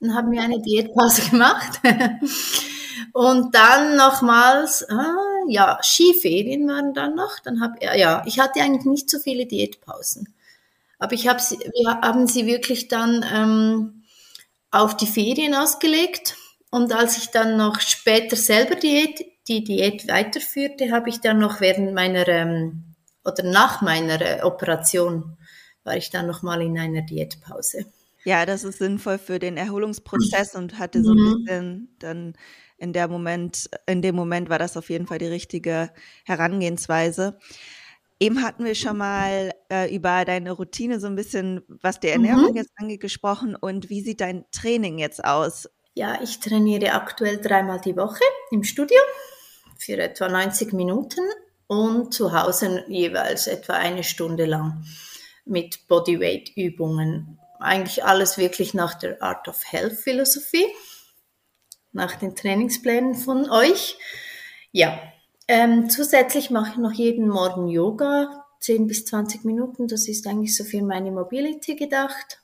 und 0.00 0.14
habe 0.14 0.28
mir 0.28 0.42
eine 0.42 0.60
Diätpause 0.60 1.30
gemacht. 1.30 1.80
und 3.12 3.54
dann 3.54 3.96
nochmals, 3.96 4.88
ah, 4.90 5.16
ja, 5.48 5.78
Skiferien 5.82 6.68
waren 6.68 6.94
dann 6.94 7.14
noch. 7.14 7.38
Dann 7.40 7.60
hab, 7.60 7.82
ja, 7.82 8.22
ich 8.26 8.38
hatte 8.38 8.60
eigentlich 8.60 8.84
nicht 8.84 9.10
so 9.10 9.18
viele 9.18 9.46
Diätpausen. 9.46 10.32
Aber 10.98 11.12
ich 11.14 11.28
habe 11.28 11.40
sie, 11.40 11.58
wir 11.58 12.00
haben 12.00 12.26
sie 12.26 12.46
wirklich 12.46 12.88
dann 12.88 13.24
ähm, 13.32 14.04
auf 14.70 14.96
die 14.96 15.06
Ferien 15.06 15.54
ausgelegt. 15.54 16.36
Und 16.70 16.92
als 16.92 17.18
ich 17.18 17.30
dann 17.30 17.56
noch 17.56 17.80
später 17.80 18.36
selber 18.36 18.76
Diät 18.76 19.26
die 19.48 19.64
Diät 19.64 20.08
weiterführte, 20.08 20.92
habe 20.92 21.08
ich 21.08 21.20
dann 21.20 21.38
noch 21.38 21.60
während 21.60 21.94
meiner 21.94 22.26
ähm, 22.28 22.84
oder 23.24 23.42
nach 23.42 23.82
meiner 23.82 24.20
äh, 24.20 24.42
Operation 24.42 25.36
war 25.84 25.96
ich 25.96 26.10
dann 26.10 26.26
noch 26.26 26.42
mal 26.42 26.62
in 26.62 26.78
einer 26.78 27.02
Diätpause. 27.02 27.86
Ja, 28.24 28.46
das 28.46 28.62
ist 28.62 28.78
sinnvoll 28.78 29.18
für 29.18 29.38
den 29.38 29.56
Erholungsprozess 29.56 30.54
und 30.54 30.78
hatte 30.78 31.02
so 31.02 31.12
ein 31.12 31.18
mhm. 31.18 31.44
bisschen 31.44 31.88
dann 31.98 32.34
in 32.82 32.92
der 32.92 33.06
Moment, 33.06 33.70
in 33.86 34.02
dem 34.02 34.16
Moment 34.16 34.50
war 34.50 34.58
das 34.58 34.76
auf 34.76 34.90
jeden 34.90 35.06
Fall 35.06 35.18
die 35.18 35.26
richtige 35.26 35.90
Herangehensweise. 36.24 37.38
Eben 38.18 38.42
hatten 38.42 38.64
wir 38.64 38.74
schon 38.74 38.98
mal 38.98 39.52
äh, 39.70 39.94
über 39.94 40.24
deine 40.24 40.52
Routine 40.52 41.00
so 41.00 41.06
ein 41.06 41.14
bisschen, 41.14 41.62
was 41.68 42.00
die 42.00 42.08
Ernährung 42.08 42.50
mhm. 42.50 42.56
jetzt 42.56 42.72
angeht, 42.76 43.00
gesprochen 43.00 43.56
und 43.56 43.88
wie 43.88 44.00
sieht 44.00 44.20
dein 44.20 44.44
Training 44.50 44.98
jetzt 44.98 45.24
aus? 45.24 45.68
Ja, 45.94 46.20
ich 46.22 46.40
trainiere 46.40 46.92
aktuell 46.92 47.38
dreimal 47.38 47.80
die 47.80 47.96
Woche 47.96 48.24
im 48.50 48.64
Studio 48.64 48.98
für 49.78 49.98
etwa 49.98 50.28
90 50.28 50.72
Minuten 50.72 51.20
und 51.66 52.12
zu 52.12 52.32
Hause 52.32 52.84
jeweils 52.88 53.46
etwa 53.46 53.74
eine 53.74 54.02
Stunde 54.02 54.46
lang 54.46 54.84
mit 55.44 55.86
Bodyweight-Übungen. 55.88 57.38
Eigentlich 57.60 58.04
alles 58.04 58.38
wirklich 58.38 58.74
nach 58.74 58.94
der 58.94 59.22
Art 59.22 59.46
of 59.48 59.60
Health 59.70 59.98
Philosophie, 59.98 60.66
nach 61.92 62.16
den 62.16 62.34
Trainingsplänen 62.34 63.14
von 63.14 63.48
euch. 63.50 63.98
Ja, 64.70 64.98
ähm, 65.48 65.90
zusätzlich 65.90 66.50
mache 66.50 66.72
ich 66.72 66.76
noch 66.78 66.92
jeden 66.92 67.28
Morgen 67.28 67.68
Yoga, 67.68 68.46
10 68.60 68.86
bis 68.86 69.04
20 69.04 69.44
Minuten. 69.44 69.88
Das 69.88 70.08
ist 70.08 70.26
eigentlich 70.26 70.56
so 70.56 70.64
für 70.64 70.82
meine 70.82 71.10
Mobility 71.10 71.76
gedacht. 71.76 72.40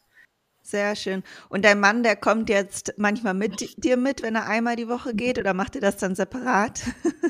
Sehr 0.63 0.95
schön. 0.97 1.23
Und 1.49 1.65
dein 1.65 1.81
Mann, 1.81 2.03
der 2.03 2.17
kommt 2.17 2.51
jetzt 2.51 2.93
manchmal 2.99 3.33
mit 3.33 3.83
dir 3.83 3.97
mit, 3.97 4.23
wenn 4.23 4.35
er 4.35 4.47
einmal 4.47 4.77
die 4.77 4.89
Woche 4.89 5.15
geht, 5.15 5.39
oder 5.39 5.55
macht 5.55 5.77
ihr 5.77 5.81
das 5.81 5.97
dann 5.97 6.15
separat? 6.15 6.83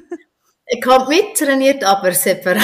Er 0.70 0.80
kommt 0.80 1.08
mit, 1.08 1.34
trainiert 1.34 1.82
aber 1.82 2.12
separat. 2.12 2.60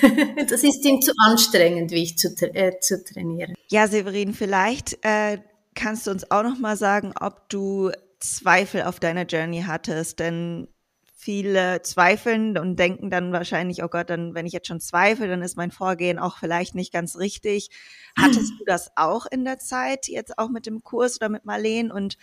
Das 0.48 0.62
ist 0.62 0.84
ihm 0.84 1.02
zu 1.02 1.12
anstrengend, 1.18 1.90
wie 1.90 2.04
ich 2.04 2.16
zu, 2.16 2.28
äh, 2.54 2.78
zu 2.78 3.02
trainieren. 3.02 3.54
Ja, 3.68 3.88
Severin, 3.88 4.32
vielleicht 4.32 5.04
äh, 5.04 5.38
kannst 5.74 6.06
du 6.06 6.12
uns 6.12 6.30
auch 6.30 6.44
noch 6.44 6.60
mal 6.60 6.76
sagen, 6.76 7.12
ob 7.20 7.48
du 7.48 7.90
Zweifel 8.20 8.82
auf 8.82 9.00
deiner 9.00 9.24
Journey 9.24 9.64
hattest, 9.66 10.18
denn 10.18 10.68
viele 11.14 11.82
zweifeln 11.82 12.56
und 12.56 12.76
denken 12.76 13.10
dann 13.10 13.32
wahrscheinlich, 13.32 13.82
oh 13.82 13.88
Gott, 13.88 14.08
dann, 14.08 14.34
wenn 14.34 14.46
ich 14.46 14.52
jetzt 14.52 14.68
schon 14.68 14.80
zweifle, 14.80 15.28
dann 15.28 15.42
ist 15.42 15.56
mein 15.56 15.72
Vorgehen 15.72 16.18
auch 16.18 16.38
vielleicht 16.38 16.74
nicht 16.74 16.92
ganz 16.92 17.18
richtig. 17.18 17.70
Hattest 18.16 18.52
du 18.58 18.64
das 18.64 18.92
auch 18.96 19.26
in 19.26 19.44
der 19.44 19.58
Zeit, 19.58 20.06
jetzt 20.08 20.38
auch 20.38 20.48
mit 20.48 20.64
dem 20.64 20.82
Kurs 20.82 21.20
oder 21.20 21.28
mit 21.28 21.44
Marleen? 21.44 21.90
Und 21.90 22.16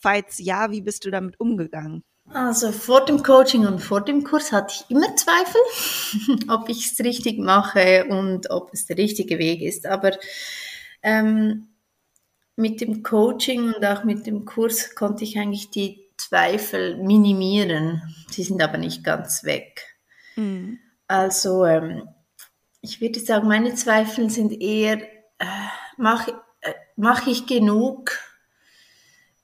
falls 0.00 0.38
ja, 0.38 0.72
wie 0.72 0.82
bist 0.82 1.04
du 1.04 1.10
damit 1.10 1.38
umgegangen? 1.38 2.02
Also 2.32 2.70
vor 2.70 3.04
dem 3.04 3.22
Coaching 3.22 3.66
und 3.66 3.80
vor 3.80 4.02
dem 4.02 4.24
Kurs 4.24 4.52
hatte 4.52 4.74
ich 4.74 4.90
immer 4.90 5.16
Zweifel, 5.16 6.40
ob 6.48 6.68
ich 6.68 6.92
es 6.92 7.00
richtig 7.00 7.38
mache 7.38 8.04
und 8.08 8.50
ob 8.50 8.72
es 8.72 8.86
der 8.86 8.98
richtige 8.98 9.38
Weg 9.38 9.62
ist. 9.62 9.86
Aber 9.86 10.12
ähm, 11.02 11.69
mit 12.60 12.80
dem 12.80 13.02
Coaching 13.02 13.74
und 13.74 13.84
auch 13.84 14.04
mit 14.04 14.26
dem 14.26 14.44
Kurs 14.44 14.94
konnte 14.94 15.24
ich 15.24 15.38
eigentlich 15.38 15.70
die 15.70 16.06
Zweifel 16.16 16.96
minimieren. 16.98 18.02
Sie 18.30 18.42
sind 18.42 18.62
aber 18.62 18.78
nicht 18.78 19.02
ganz 19.02 19.44
weg. 19.44 19.84
Mhm. 20.36 20.78
Also 21.08 21.64
ähm, 21.64 22.08
ich 22.80 23.00
würde 23.00 23.18
sagen, 23.20 23.48
meine 23.48 23.74
Zweifel 23.74 24.30
sind 24.30 24.60
eher, 24.60 25.02
äh, 25.38 25.46
mache 25.96 26.32
äh, 26.60 26.74
mach 26.96 27.26
ich 27.26 27.46
genug? 27.46 28.18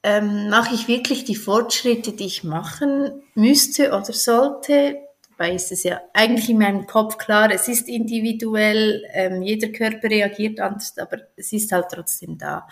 Ähm, 0.03 0.51
mache 0.51 0.75
ich 0.75 0.87
wirklich 0.87 1.25
die 1.25 1.35
Fortschritte, 1.35 2.13
die 2.13 2.27
ich 2.27 2.45
machen 2.45 3.23
müsste 3.35 3.89
oder 3.89 4.13
sollte? 4.13 4.99
Dabei 5.39 5.55
ist 5.55 5.71
es 5.71 5.83
ja 5.83 6.01
eigentlich 6.15 6.49
in 6.49 6.59
meinem 6.59 6.87
Kopf 6.87 7.19
klar, 7.19 7.51
es 7.51 7.69
ist 7.69 7.89
individuell, 7.89 9.05
ähm, 9.13 9.43
jeder 9.43 9.69
Körper 9.69 10.09
reagiert 10.09 10.61
anders, 10.61 10.97
aber 10.97 11.19
es 11.37 11.53
ist 11.53 11.73
halt 11.73 11.87
trotzdem 11.93 12.39
da. 12.39 12.67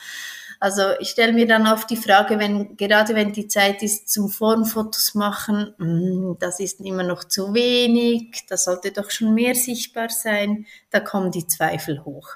Also 0.61 0.83
ich 0.98 1.11
stelle 1.11 1.35
mir 1.35 1.46
dann 1.46 1.66
oft 1.66 1.90
die 1.90 1.96
Frage, 1.96 2.38
wenn 2.38 2.77
gerade 2.77 3.14
wenn 3.14 3.33
die 3.35 3.48
Zeit 3.48 3.83
ist 3.83 4.09
zum 4.09 4.31
Formfotos 4.31 5.14
machen, 5.14 5.74
mm, 5.77 6.38
das 6.38 6.59
ist 6.59 6.81
immer 6.81 7.03
noch 7.03 7.24
zu 7.24 7.53
wenig, 7.53 8.46
da 8.48 8.57
sollte 8.57 8.92
doch 8.92 9.11
schon 9.11 9.35
mehr 9.35 9.55
sichtbar 9.55 10.09
sein, 10.09 10.64
da 10.90 11.00
kommen 11.00 11.31
die 11.31 11.46
Zweifel 11.46 12.03
hoch. 12.07 12.29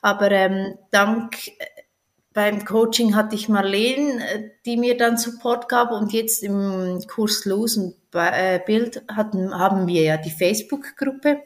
Aber 0.00 0.30
ähm, 0.30 0.78
dank 0.92 1.36
beim 2.32 2.64
Coaching 2.64 3.14
hatte 3.14 3.34
ich 3.34 3.48
Marlene, 3.48 4.24
äh, 4.28 4.50
die 4.64 4.76
mir 4.76 4.96
dann 4.96 5.18
Support 5.18 5.68
gab 5.68 5.90
und 5.90 6.12
jetzt 6.12 6.42
im 6.42 7.02
Kurs 7.08 7.44
Los 7.44 7.76
und 7.76 7.96
äh, 8.14 8.60
Bild 8.64 9.02
hatten, 9.08 9.56
haben 9.56 9.86
wir 9.86 10.02
ja 10.02 10.16
die 10.16 10.30
Facebook-Gruppe. 10.30 11.42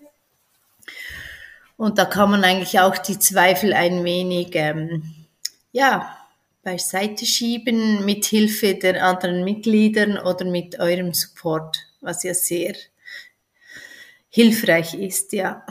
Und 1.76 1.98
da 1.98 2.04
kann 2.04 2.30
man 2.30 2.44
eigentlich 2.44 2.78
auch 2.80 2.98
die 2.98 3.18
Zweifel 3.18 3.72
ein 3.72 4.04
wenig 4.04 4.50
ähm, 4.54 5.14
ja, 5.72 6.16
beiseite 6.62 7.26
schieben 7.26 8.04
mit 8.04 8.26
Hilfe 8.26 8.74
der 8.74 9.04
anderen 9.04 9.44
Mitgliedern 9.44 10.18
oder 10.18 10.44
mit 10.44 10.78
eurem 10.78 11.12
Support, 11.12 11.78
was 12.00 12.22
ja 12.22 12.34
sehr 12.34 12.74
hilfreich 14.28 14.94
ist, 14.94 15.32
ja. 15.32 15.64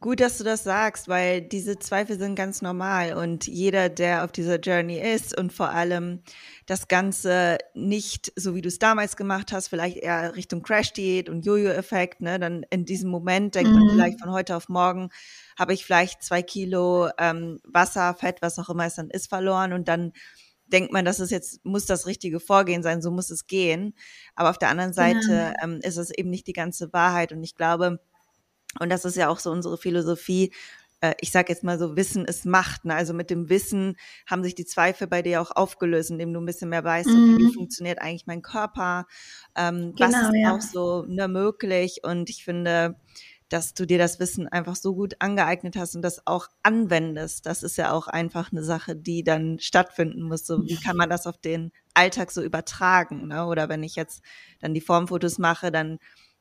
Gut, 0.00 0.20
dass 0.20 0.38
du 0.38 0.44
das 0.44 0.62
sagst, 0.62 1.08
weil 1.08 1.42
diese 1.42 1.80
Zweifel 1.80 2.20
sind 2.20 2.36
ganz 2.36 2.62
normal 2.62 3.14
und 3.14 3.48
jeder, 3.48 3.88
der 3.88 4.22
auf 4.22 4.30
dieser 4.30 4.60
Journey 4.60 4.96
ist 4.96 5.36
und 5.36 5.52
vor 5.52 5.70
allem 5.70 6.22
das 6.66 6.86
Ganze 6.86 7.58
nicht 7.74 8.32
so 8.36 8.54
wie 8.54 8.62
du 8.62 8.68
es 8.68 8.78
damals 8.78 9.16
gemacht 9.16 9.50
hast, 9.50 9.66
vielleicht 9.66 9.96
eher 9.96 10.36
Richtung 10.36 10.62
Crash-Diät 10.62 11.28
und 11.28 11.44
Jojo-Effekt, 11.44 12.20
ne, 12.20 12.38
dann 12.38 12.64
in 12.70 12.84
diesem 12.84 13.10
Moment 13.10 13.56
denkt 13.56 13.72
mhm. 13.72 13.78
man 13.80 13.90
vielleicht 13.90 14.20
von 14.20 14.30
heute 14.30 14.54
auf 14.54 14.68
morgen, 14.68 15.08
habe 15.58 15.74
ich 15.74 15.84
vielleicht 15.84 16.22
zwei 16.22 16.42
Kilo 16.42 17.08
ähm, 17.18 17.58
Wasser, 17.64 18.14
Fett, 18.14 18.40
was 18.40 18.56
auch 18.60 18.68
immer 18.68 18.86
es 18.86 18.94
dann 18.94 19.10
ist, 19.10 19.28
verloren 19.28 19.72
und 19.72 19.88
dann 19.88 20.12
denkt 20.66 20.92
man, 20.92 21.04
das 21.04 21.18
ist 21.18 21.30
jetzt, 21.30 21.64
muss 21.64 21.86
das 21.86 22.06
richtige 22.06 22.38
Vorgehen 22.38 22.84
sein, 22.84 23.02
so 23.02 23.10
muss 23.10 23.30
es 23.30 23.46
gehen. 23.46 23.94
Aber 24.34 24.50
auf 24.50 24.58
der 24.58 24.68
anderen 24.68 24.92
Seite 24.92 25.32
ja. 25.32 25.52
ähm, 25.62 25.80
ist 25.82 25.96
es 25.96 26.10
eben 26.10 26.30
nicht 26.30 26.46
die 26.46 26.52
ganze 26.52 26.92
Wahrheit 26.92 27.32
und 27.32 27.42
ich 27.42 27.56
glaube, 27.56 28.00
und 28.80 28.90
das 28.90 29.04
ist 29.04 29.16
ja 29.16 29.28
auch 29.28 29.38
so 29.38 29.50
unsere 29.50 29.78
Philosophie, 29.78 30.52
äh, 31.00 31.14
ich 31.20 31.30
sage 31.30 31.52
jetzt 31.52 31.64
mal 31.64 31.78
so, 31.78 31.96
Wissen 31.96 32.24
ist 32.24 32.44
Macht. 32.44 32.84
Ne? 32.84 32.94
Also 32.94 33.14
mit 33.14 33.30
dem 33.30 33.48
Wissen 33.48 33.96
haben 34.26 34.42
sich 34.42 34.54
die 34.54 34.66
Zweifel 34.66 35.06
bei 35.06 35.22
dir 35.22 35.40
auch 35.40 35.50
aufgelöst, 35.50 36.10
indem 36.10 36.32
du 36.32 36.40
ein 36.40 36.46
bisschen 36.46 36.70
mehr 36.70 36.84
weißt, 36.84 37.08
okay, 37.08 37.36
wie 37.38 37.44
mhm. 37.44 37.52
funktioniert 37.52 38.00
eigentlich 38.00 38.26
mein 38.26 38.42
Körper, 38.42 39.06
ähm, 39.56 39.94
genau, 39.96 40.12
was 40.12 40.28
ist 40.28 40.34
ja. 40.34 40.54
auch 40.54 40.60
so 40.60 41.04
ne, 41.08 41.28
möglich. 41.28 42.00
Und 42.02 42.30
ich 42.30 42.44
finde, 42.44 42.96
dass 43.48 43.72
du 43.72 43.86
dir 43.86 43.98
das 43.98 44.20
Wissen 44.20 44.46
einfach 44.46 44.76
so 44.76 44.94
gut 44.94 45.16
angeeignet 45.20 45.76
hast 45.76 45.96
und 45.96 46.02
das 46.02 46.26
auch 46.26 46.48
anwendest. 46.62 47.46
Das 47.46 47.62
ist 47.62 47.78
ja 47.78 47.92
auch 47.92 48.06
einfach 48.06 48.52
eine 48.52 48.62
Sache, 48.62 48.94
die 48.94 49.24
dann 49.24 49.58
stattfinden 49.58 50.22
muss. 50.22 50.46
So, 50.46 50.64
wie 50.64 50.76
kann 50.76 50.96
man 50.96 51.08
das 51.08 51.26
auf 51.26 51.38
den 51.38 51.72
Alltag 51.94 52.30
so 52.30 52.42
übertragen? 52.42 53.28
Ne? 53.28 53.46
Oder 53.46 53.70
wenn 53.70 53.82
ich 53.82 53.96
jetzt 53.96 54.22
dann 54.60 54.74
die 54.74 54.82
Formfotos 54.82 55.38
mache, 55.38 55.72
dann 55.72 55.98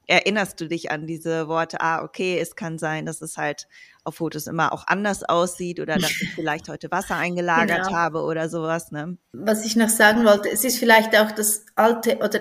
erinnerst 0.07 0.59
du 0.59 0.67
dich 0.67 0.91
an 0.91 1.05
diese 1.05 1.47
Worte, 1.47 1.81
ah, 1.81 2.03
okay, 2.03 2.39
es 2.39 2.55
kann 2.55 2.77
sein, 2.77 3.05
dass 3.05 3.21
es 3.21 3.37
halt 3.37 3.67
auf 4.03 4.15
Fotos 4.15 4.47
immer 4.47 4.73
auch 4.73 4.85
anders 4.87 5.23
aussieht 5.23 5.79
oder 5.79 5.97
dass 5.97 6.11
ich 6.11 6.29
vielleicht 6.35 6.69
heute 6.69 6.89
Wasser 6.91 7.17
eingelagert 7.17 7.87
genau. 7.87 7.97
habe 7.97 8.23
oder 8.23 8.49
sowas, 8.49 8.91
ne? 8.91 9.17
Was 9.33 9.65
ich 9.65 9.75
noch 9.75 9.89
sagen 9.89 10.25
wollte, 10.25 10.49
es 10.49 10.63
ist 10.63 10.79
vielleicht 10.79 11.15
auch 11.17 11.31
das 11.31 11.65
alte 11.75 12.17
oder 12.17 12.39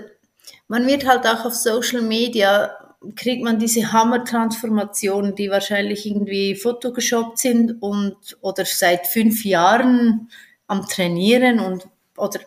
man 0.69 0.87
wird 0.87 1.07
halt 1.07 1.27
auch 1.27 1.45
auf 1.45 1.55
Social 1.55 2.03
Media 2.03 2.71
kriegt 3.15 3.45
man 3.45 3.59
diese 3.59 3.93
Hammer-Transformationen, 3.93 5.35
die 5.35 5.51
wahrscheinlich 5.51 6.07
irgendwie 6.07 6.55
photogeshoppt 6.55 7.39
sind 7.39 7.83
und 7.83 8.17
oder 8.41 8.65
seit 8.65 9.07
fünf 9.07 9.45
Jahren 9.45 10.31
am 10.67 10.87
Trainieren 10.87 11.61
und 11.61 11.87
oder 12.17 12.41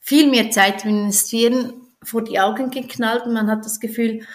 viel 0.00 0.28
mehr 0.28 0.50
Zeit 0.50 0.84
investieren, 0.84 1.72
vor 2.02 2.22
die 2.22 2.38
Augen 2.38 2.70
geknallt 2.70 3.26
und 3.26 3.32
man 3.32 3.50
hat 3.50 3.64
das 3.64 3.80
Gefühl, 3.80 4.26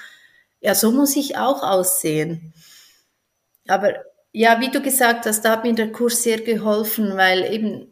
ja, 0.62 0.76
so 0.76 0.92
muss 0.92 1.16
ich 1.16 1.38
auch 1.38 1.64
aussehen. 1.64 2.54
Aber 3.68 3.94
ja, 4.32 4.60
wie 4.62 4.70
du 4.70 4.82
gesagt 4.82 5.26
hast, 5.26 5.44
da 5.44 5.52
hat 5.52 5.64
mir 5.64 5.74
der 5.74 5.92
Kurs 5.92 6.24
sehr 6.24 6.40
geholfen, 6.40 7.18
weil 7.18 7.52
eben 7.54 7.88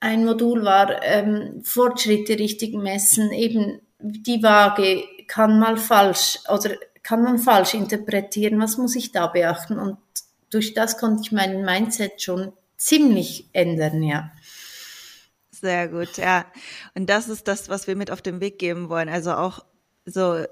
ein 0.00 0.24
Modul 0.24 0.64
war 0.64 1.02
ähm, 1.02 1.62
Fortschritte 1.64 2.38
richtig 2.38 2.74
messen, 2.74 3.32
eben 3.32 3.80
die 3.98 4.42
Waage 4.42 5.04
kann 5.26 5.58
mal 5.58 5.76
falsch 5.76 6.38
oder 6.48 6.74
kann 7.02 7.22
man 7.22 7.38
falsch 7.38 7.74
interpretieren, 7.74 8.60
was 8.60 8.76
muss 8.76 8.96
ich 8.96 9.12
da 9.12 9.26
beachten? 9.26 9.78
Und 9.78 9.98
durch 10.50 10.74
das 10.74 10.98
konnte 10.98 11.22
ich 11.22 11.32
mein 11.32 11.64
Mindset 11.64 12.20
schon 12.20 12.52
ziemlich 12.76 13.48
ändern, 13.52 14.02
ja. 14.02 14.32
Sehr 15.50 15.88
gut, 15.88 16.16
ja. 16.16 16.46
Und 16.94 17.10
das 17.10 17.28
ist 17.28 17.46
das, 17.46 17.68
was 17.68 17.86
wir 17.86 17.94
mit 17.94 18.10
auf 18.10 18.22
den 18.22 18.40
Weg 18.40 18.58
geben 18.58 18.88
wollen. 18.88 19.08
Also 19.08 19.32
auch 19.34 19.64
so 20.06 20.44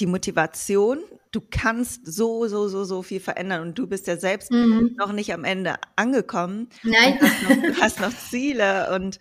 die 0.00 0.06
Motivation. 0.06 0.98
Du 1.32 1.40
kannst 1.50 2.06
so, 2.06 2.46
so, 2.46 2.68
so, 2.68 2.84
so 2.84 3.02
viel 3.02 3.20
verändern 3.20 3.62
und 3.62 3.78
du 3.78 3.86
bist 3.86 4.06
ja 4.06 4.16
selbst 4.16 4.50
mhm. 4.50 4.94
noch 4.96 5.12
nicht 5.12 5.32
am 5.32 5.44
Ende 5.44 5.76
angekommen. 5.96 6.68
Nein. 6.82 7.18
Du 7.18 7.26
hast, 7.26 7.80
hast 7.80 8.00
noch 8.00 8.16
Ziele 8.30 8.94
und 8.94 9.18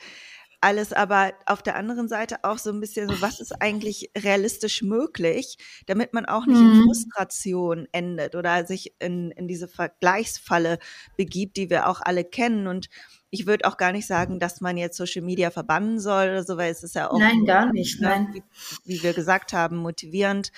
alles, 0.60 0.92
aber 0.92 1.34
auf 1.46 1.62
der 1.62 1.76
anderen 1.76 2.08
Seite 2.08 2.44
auch 2.44 2.58
so 2.58 2.72
ein 2.72 2.80
bisschen 2.80 3.08
so, 3.10 3.22
was 3.22 3.40
ist 3.40 3.62
eigentlich 3.62 4.10
realistisch 4.18 4.82
möglich, 4.82 5.58
damit 5.86 6.14
man 6.14 6.26
auch 6.26 6.48
nicht 6.48 6.60
mhm. 6.60 6.72
in 6.72 6.84
Frustration 6.84 7.88
endet 7.92 8.36
oder 8.36 8.66
sich 8.66 8.94
in, 9.00 9.32
in 9.32 9.48
diese 9.48 9.68
Vergleichsfalle 9.68 10.80
begibt, 11.16 11.58
die 11.58 11.70
wir 11.70 11.88
auch 11.88 12.02
alle 12.02 12.24
kennen. 12.24 12.68
Und 12.68 12.90
ich 13.30 13.46
würde 13.46 13.66
auch 13.66 13.78
gar 13.78 13.92
nicht 13.92 14.08
sagen, 14.08 14.40
dass 14.40 14.62
man 14.62 14.78
jetzt 14.78 14.98
Social 14.98 15.22
Media 15.22 15.52
verbannen 15.52 16.00
soll 16.00 16.30
oder 16.30 16.44
so, 16.44 16.58
weil 16.58 16.72
es 16.72 16.84
ist 16.84 16.96
ja 16.96 17.10
auch, 17.10 17.20
nein, 17.20 17.46
gar 17.46 17.72
nicht, 17.72 18.00
ne, 18.00 18.08
nein. 18.08 18.28
Wie, 18.34 18.44
wie 18.86 19.04
wir 19.04 19.14
gesagt 19.14 19.54
haben, 19.54 19.78
motivierend. 19.78 20.52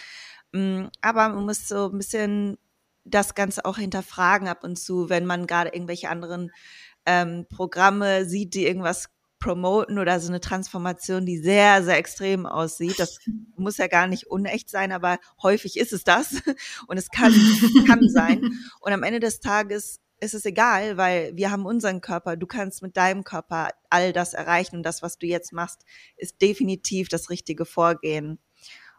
Mm, 0.51 0.85
aber 1.01 1.29
man 1.29 1.45
muss 1.45 1.67
so 1.67 1.89
ein 1.89 1.97
bisschen 1.97 2.57
das 3.05 3.33
Ganze 3.35 3.65
auch 3.65 3.77
hinterfragen 3.77 4.47
ab 4.47 4.63
und 4.63 4.77
zu, 4.77 5.09
wenn 5.09 5.25
man 5.25 5.47
gerade 5.47 5.71
irgendwelche 5.73 6.09
anderen 6.09 6.51
ähm, 7.05 7.45
Programme 7.49 8.25
sieht, 8.25 8.53
die 8.53 8.67
irgendwas 8.67 9.09
promoten 9.39 9.97
oder 9.99 10.19
so 10.19 10.27
eine 10.27 10.41
Transformation, 10.41 11.25
die 11.25 11.37
sehr, 11.37 11.83
sehr 11.83 11.97
extrem 11.97 12.45
aussieht. 12.45 12.99
Das 12.99 13.19
muss 13.55 13.77
ja 13.77 13.87
gar 13.87 14.07
nicht 14.07 14.27
unecht 14.27 14.69
sein, 14.69 14.91
aber 14.91 15.17
häufig 15.41 15.77
ist 15.77 15.93
es 15.93 16.03
das 16.03 16.41
und 16.87 16.97
es 16.97 17.09
kann, 17.09 17.33
kann 17.87 18.07
sein. 18.09 18.41
Und 18.81 18.93
am 18.93 19.03
Ende 19.03 19.19
des 19.19 19.39
Tages 19.39 19.99
ist 20.19 20.33
es 20.33 20.45
egal, 20.45 20.97
weil 20.97 21.35
wir 21.35 21.51
haben 21.51 21.65
unseren 21.65 22.01
Körper. 22.01 22.37
Du 22.37 22.47
kannst 22.47 22.81
mit 22.81 22.97
deinem 22.97 23.23
Körper 23.23 23.69
all 23.89 24.13
das 24.13 24.33
erreichen 24.33 24.77
und 24.77 24.83
das, 24.83 25.01
was 25.01 25.17
du 25.17 25.27
jetzt 25.27 25.53
machst, 25.53 25.85
ist 26.17 26.41
definitiv 26.41 27.09
das 27.09 27.29
richtige 27.29 27.65
Vorgehen. 27.65 28.39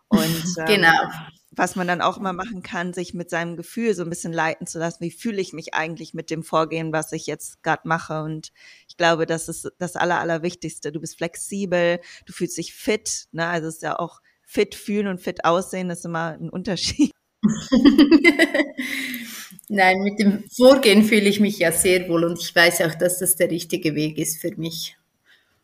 Und 0.09 0.19
ähm, 0.59 0.67
genau. 0.67 1.09
was 1.53 1.77
man 1.77 1.87
dann 1.87 2.01
auch 2.03 2.19
immer 2.19 2.33
machen 2.33 2.63
kann, 2.63 2.93
sich 2.93 3.15
mit 3.15 3.31
seinem 3.31 3.57
Gefühl 3.57 3.95
so 3.95 4.03
ein 4.03 4.11
bisschen 4.11 4.33
leiten 4.33 4.67
zu 4.67 4.79
lassen. 4.79 5.03
Wie 5.05 5.11
fühle 5.11 5.41
ich 5.41 5.53
mich 5.53 5.75
eigentlich 5.75 6.15
mit 6.15 6.31
dem 6.31 6.43
Vorgehen, 6.43 6.93
was 6.93 7.13
ich 7.13 7.27
jetzt 7.27 7.63
gerade 7.63 7.87
mache? 7.87 8.23
Und 8.23 8.53
ich 8.89 8.97
glaube, 8.97 9.27
das 9.27 9.49
ist 9.49 9.71
das 9.79 9.97
Aller, 9.97 10.19
Allerwichtigste. 10.19 10.91
Du 10.91 11.01
bist 11.01 11.17
flexibel, 11.17 12.01
du 12.27 12.33
fühlst 12.33 12.59
dich 12.59 12.75
fit. 12.75 13.27
Ne? 13.33 13.47
Also 13.47 13.69
es 13.69 13.77
ist 13.77 13.83
ja 13.83 13.99
auch 13.99 14.21
fit 14.45 14.75
fühlen 14.75 15.07
und 15.07 15.21
fit 15.21 15.45
aussehen, 15.45 15.91
ist 15.91 16.05
immer 16.05 16.37
ein 16.41 16.51
Unterschied. 16.51 17.13
Nein, 19.73 20.03
mit 20.03 20.19
dem 20.19 20.43
Vorgehen 20.51 21.05
fühle 21.05 21.29
ich 21.29 21.39
mich 21.39 21.61
ja 21.61 21.71
sehr 21.71 22.09
wohl 22.09 22.25
und 22.25 22.41
ich 22.41 22.53
weiß 22.53 22.81
auch, 22.81 22.95
dass 22.97 23.21
das 23.21 23.37
der 23.37 23.53
richtige 23.53 23.95
Weg 23.95 24.19
ist 24.19 24.41
für 24.41 24.51
mich. 24.57 24.97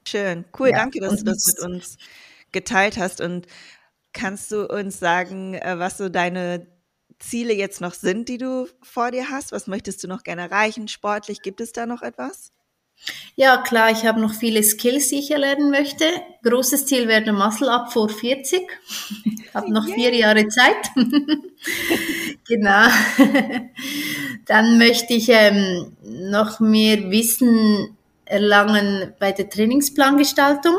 Schön, 0.07 0.45
cool, 0.61 0.69
ja, 0.69 0.77
danke, 0.77 1.01
dass 1.01 1.19
du 1.19 1.25
das 1.25 1.45
mit 1.47 1.59
uns 1.59 1.99
geteilt 2.53 2.99
hast. 2.99 3.21
Und 3.21 3.49
kannst 4.13 4.53
du 4.53 4.69
uns 4.69 5.01
sagen, 5.01 5.55
äh, 5.55 5.81
was 5.81 5.99
so 5.99 6.09
deine 6.09 6.69
Ziele 7.19 7.53
jetzt 7.53 7.81
noch 7.81 7.95
sind, 7.95 8.29
die 8.29 8.39
du 8.39 8.69
vor 8.81 9.11
dir 9.11 9.29
hast? 9.29 9.51
Was 9.51 9.67
möchtest 9.67 10.05
du 10.05 10.07
noch 10.07 10.23
gerne 10.23 10.43
erreichen? 10.43 10.87
Sportlich, 10.87 11.43
gibt 11.43 11.61
es 11.61 11.73
da 11.73 11.85
noch 11.85 12.03
etwas? 12.03 12.53
Ja, 13.35 13.57
klar, 13.57 13.91
ich 13.91 14.07
habe 14.07 14.21
noch 14.21 14.35
viele 14.35 14.63
Skills, 14.63 15.09
die 15.09 15.19
ich 15.19 15.33
erlernen 15.33 15.71
möchte. 15.71 16.05
Großes 16.45 16.87
Ziel 16.87 17.09
wäre 17.09 17.25
der 17.25 17.33
Muscle 17.33 17.69
Up 17.69 17.93
vor 17.93 18.09
40. 18.09 18.63
Ich 19.49 19.55
habe 19.55 19.73
noch 19.73 19.87
vier 19.87 20.15
Jahre 20.15 20.47
Zeit. 20.49 20.91
genau. 22.49 22.89
Dann 24.47 24.79
möchte 24.79 25.15
ich 25.15 25.29
ähm, 25.29 25.97
noch 26.03 26.61
mehr 26.61 27.11
Wissen 27.11 27.97
erlangen 28.25 29.13
bei 29.19 29.33
der 29.33 29.49
Trainingsplangestaltung. 29.49 30.75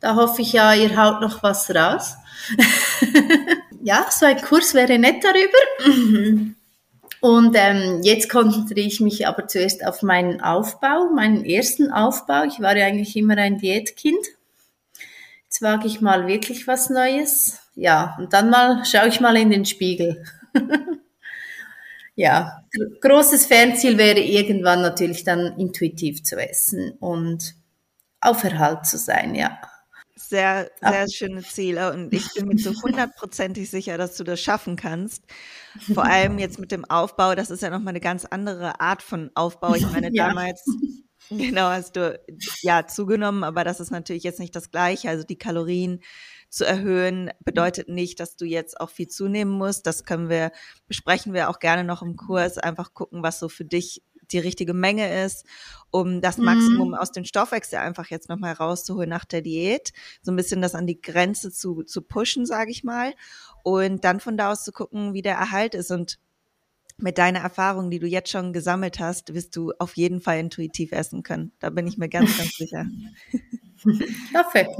Da 0.00 0.14
hoffe 0.14 0.42
ich 0.42 0.52
ja, 0.52 0.74
ihr 0.74 0.96
haut 0.96 1.20
noch 1.20 1.42
was 1.42 1.74
raus. 1.74 2.14
ja, 3.82 4.06
so 4.10 4.26
ein 4.26 4.40
Kurs 4.40 4.74
wäre 4.74 4.98
nett 4.98 5.24
darüber. 5.24 6.52
Und 7.20 7.56
ähm, 7.58 8.00
jetzt 8.02 8.28
konzentriere 8.28 8.86
ich 8.86 9.00
mich 9.00 9.26
aber 9.26 9.48
zuerst 9.48 9.84
auf 9.84 10.02
meinen 10.02 10.40
Aufbau, 10.42 11.08
meinen 11.14 11.44
ersten 11.44 11.90
Aufbau. 11.90 12.44
Ich 12.44 12.60
war 12.60 12.76
ja 12.76 12.86
eigentlich 12.86 13.16
immer 13.16 13.36
ein 13.38 13.58
Diätkind. 13.58 14.24
Jetzt 15.44 15.62
wage 15.62 15.86
ich 15.86 16.00
mal 16.00 16.26
wirklich 16.26 16.66
was 16.66 16.90
Neues. 16.90 17.60
Ja, 17.74 18.16
und 18.18 18.32
dann 18.32 18.50
mal 18.50 18.84
schaue 18.84 19.08
ich 19.08 19.20
mal 19.20 19.36
in 19.36 19.50
den 19.50 19.64
Spiegel. 19.64 20.24
ja, 22.14 22.64
großes 23.00 23.46
Fernziel 23.46 23.98
wäre 23.98 24.20
irgendwann 24.20 24.82
natürlich 24.82 25.24
dann 25.24 25.58
intuitiv 25.58 26.22
zu 26.22 26.36
essen 26.36 26.92
und 27.00 27.54
auf 28.20 28.42
Erhalt 28.44 28.86
zu 28.86 28.98
sein, 28.98 29.34
ja. 29.34 29.58
Sehr, 30.18 30.70
sehr 30.80 31.08
schöne 31.10 31.42
Ziele 31.42 31.92
und 31.92 32.12
ich 32.12 32.32
bin 32.34 32.48
mir 32.48 32.58
so 32.58 32.72
hundertprozentig 32.82 33.70
sicher, 33.70 33.98
dass 33.98 34.16
du 34.16 34.24
das 34.24 34.40
schaffen 34.40 34.74
kannst. 34.74 35.22
Vor 35.92 36.04
allem 36.04 36.38
jetzt 36.38 36.58
mit 36.58 36.72
dem 36.72 36.86
Aufbau, 36.86 37.34
das 37.34 37.50
ist 37.50 37.62
ja 37.62 37.68
nochmal 37.68 37.92
eine 37.92 38.00
ganz 38.00 38.24
andere 38.24 38.80
Art 38.80 39.02
von 39.02 39.30
Aufbau. 39.34 39.74
Ich 39.74 39.88
meine, 39.92 40.08
ja. 40.12 40.28
damals, 40.28 40.64
genau, 41.28 41.68
hast 41.68 41.96
du 41.96 42.18
ja 42.62 42.86
zugenommen, 42.86 43.44
aber 43.44 43.62
das 43.62 43.78
ist 43.78 43.90
natürlich 43.90 44.24
jetzt 44.24 44.40
nicht 44.40 44.56
das 44.56 44.70
Gleiche. 44.70 45.10
Also 45.10 45.22
die 45.22 45.38
Kalorien 45.38 46.00
zu 46.48 46.64
erhöhen 46.64 47.30
bedeutet 47.44 47.88
nicht, 47.88 48.20
dass 48.20 48.36
du 48.36 48.44
jetzt 48.44 48.80
auch 48.80 48.90
viel 48.90 49.08
zunehmen 49.08 49.52
musst. 49.52 49.86
Das 49.86 50.04
können 50.04 50.28
wir, 50.28 50.52
besprechen 50.88 51.32
wir 51.32 51.50
auch 51.50 51.58
gerne 51.58 51.84
noch 51.84 52.02
im 52.02 52.16
Kurs. 52.16 52.58
Einfach 52.58 52.94
gucken, 52.94 53.22
was 53.22 53.38
so 53.38 53.48
für 53.48 53.64
dich 53.64 54.02
die 54.32 54.38
richtige 54.38 54.74
Menge 54.74 55.24
ist, 55.24 55.46
um 55.90 56.20
das 56.20 56.38
Maximum 56.38 56.88
mhm. 56.88 56.94
aus 56.94 57.12
dem 57.12 57.24
Stoffwechsel 57.24 57.78
einfach 57.78 58.08
jetzt 58.08 58.28
nochmal 58.28 58.52
rauszuholen 58.52 59.08
nach 59.08 59.24
der 59.24 59.42
Diät. 59.42 59.92
So 60.22 60.32
ein 60.32 60.36
bisschen 60.36 60.62
das 60.62 60.74
an 60.74 60.86
die 60.86 61.00
Grenze 61.00 61.52
zu, 61.52 61.82
zu 61.82 62.02
pushen, 62.02 62.46
sage 62.46 62.70
ich 62.70 62.84
mal. 62.84 63.14
Und 63.62 64.04
dann 64.04 64.20
von 64.20 64.36
da 64.36 64.52
aus 64.52 64.64
zu 64.64 64.72
gucken, 64.72 65.14
wie 65.14 65.22
der 65.22 65.36
Erhalt 65.36 65.74
ist. 65.74 65.90
Und 65.90 66.18
mit 66.98 67.18
deiner 67.18 67.40
Erfahrung, 67.40 67.90
die 67.90 67.98
du 67.98 68.06
jetzt 68.06 68.30
schon 68.30 68.52
gesammelt 68.52 68.98
hast, 69.00 69.34
wirst 69.34 69.54
du 69.56 69.72
auf 69.78 69.96
jeden 69.96 70.20
Fall 70.20 70.38
intuitiv 70.38 70.92
essen 70.92 71.22
können. 71.22 71.52
Da 71.58 71.70
bin 71.70 71.86
ich 71.86 71.98
mir 71.98 72.08
ganz, 72.08 72.36
ganz 72.36 72.56
sicher. 72.56 72.86
Perfekt. 74.32 74.76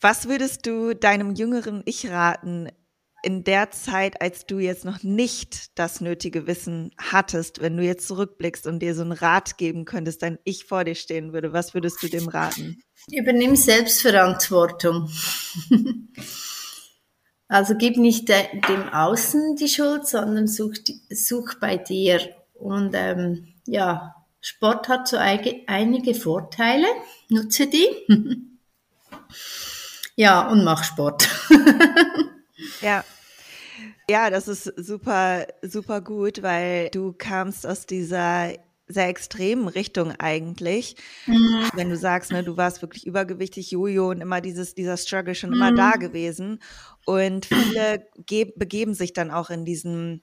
Was 0.00 0.28
würdest 0.28 0.66
du 0.66 0.94
deinem 0.94 1.34
jüngeren 1.34 1.82
Ich 1.86 2.08
raten, 2.10 2.68
in 3.26 3.42
der 3.42 3.72
Zeit, 3.72 4.22
als 4.22 4.46
du 4.46 4.60
jetzt 4.60 4.84
noch 4.84 5.02
nicht 5.02 5.76
das 5.78 6.00
nötige 6.00 6.46
Wissen 6.46 6.92
hattest, 6.96 7.60
wenn 7.60 7.76
du 7.76 7.82
jetzt 7.82 8.06
zurückblickst 8.06 8.68
und 8.68 8.78
dir 8.78 8.94
so 8.94 9.02
einen 9.02 9.10
Rat 9.10 9.58
geben 9.58 9.84
könntest, 9.84 10.22
dein 10.22 10.38
Ich 10.44 10.64
vor 10.64 10.84
dir 10.84 10.94
stehen 10.94 11.32
würde, 11.32 11.52
was 11.52 11.74
würdest 11.74 12.00
du 12.02 12.08
dem 12.08 12.28
raten? 12.28 12.80
Übernimm 13.10 13.56
Selbstverantwortung. 13.56 15.10
also 17.48 17.74
gib 17.76 17.96
nicht 17.96 18.28
dem 18.28 18.88
Außen 18.92 19.56
die 19.56 19.68
Schuld, 19.68 20.06
sondern 20.06 20.46
such, 20.46 20.76
such 21.10 21.54
bei 21.60 21.78
dir. 21.78 22.20
Und 22.54 22.92
ähm, 22.94 23.48
ja, 23.66 24.14
Sport 24.40 24.88
hat 24.88 25.08
so 25.08 25.16
einige 25.16 26.14
Vorteile, 26.14 26.86
nutze 27.28 27.66
die. 27.66 27.88
ja, 30.16 30.48
und 30.48 30.64
mach 30.64 30.82
Sport. 30.82 31.28
ja, 32.80 33.04
ja, 34.08 34.30
das 34.30 34.48
ist 34.48 34.64
super, 34.76 35.46
super 35.62 36.00
gut, 36.00 36.42
weil 36.42 36.90
du 36.90 37.12
kamst 37.12 37.66
aus 37.66 37.86
dieser 37.86 38.52
sehr 38.88 39.08
extremen 39.08 39.66
Richtung 39.66 40.12
eigentlich. 40.12 40.96
Mhm. 41.26 41.68
Wenn 41.74 41.90
du 41.90 41.96
sagst, 41.96 42.30
ne, 42.30 42.44
du 42.44 42.56
warst 42.56 42.82
wirklich 42.82 43.04
übergewichtig, 43.04 43.72
Jojo 43.72 44.10
und 44.10 44.20
immer 44.20 44.40
dieses, 44.40 44.74
dieser 44.74 44.96
Struggle 44.96 45.34
schon 45.34 45.50
mhm. 45.50 45.56
immer 45.56 45.72
da 45.74 45.92
gewesen. 45.92 46.60
Und 47.04 47.46
viele 47.46 48.06
begeben 48.54 48.94
sich 48.94 49.12
dann 49.12 49.30
auch 49.30 49.50
in 49.50 49.64
diesen 49.64 50.22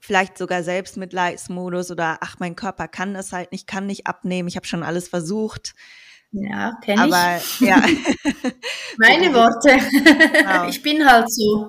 vielleicht 0.00 0.38
sogar 0.38 0.62
Selbstmitleidsmodus 0.62 1.90
oder 1.90 2.18
ach, 2.20 2.36
mein 2.38 2.56
Körper 2.56 2.88
kann 2.88 3.14
das 3.14 3.32
halt 3.32 3.52
nicht, 3.52 3.66
kann 3.66 3.86
nicht 3.86 4.06
abnehmen, 4.06 4.48
ich 4.48 4.56
habe 4.56 4.66
schon 4.66 4.82
alles 4.82 5.08
versucht. 5.08 5.74
Ja, 6.38 6.76
kenne 6.82 7.06
ich. 7.06 7.14
Aber 7.14 7.40
ja. 7.60 7.82
Meine 8.98 9.32
Worte. 9.32 9.78
Genau. 10.32 10.68
Ich 10.68 10.82
bin 10.82 11.06
halt 11.06 11.32
so. 11.32 11.66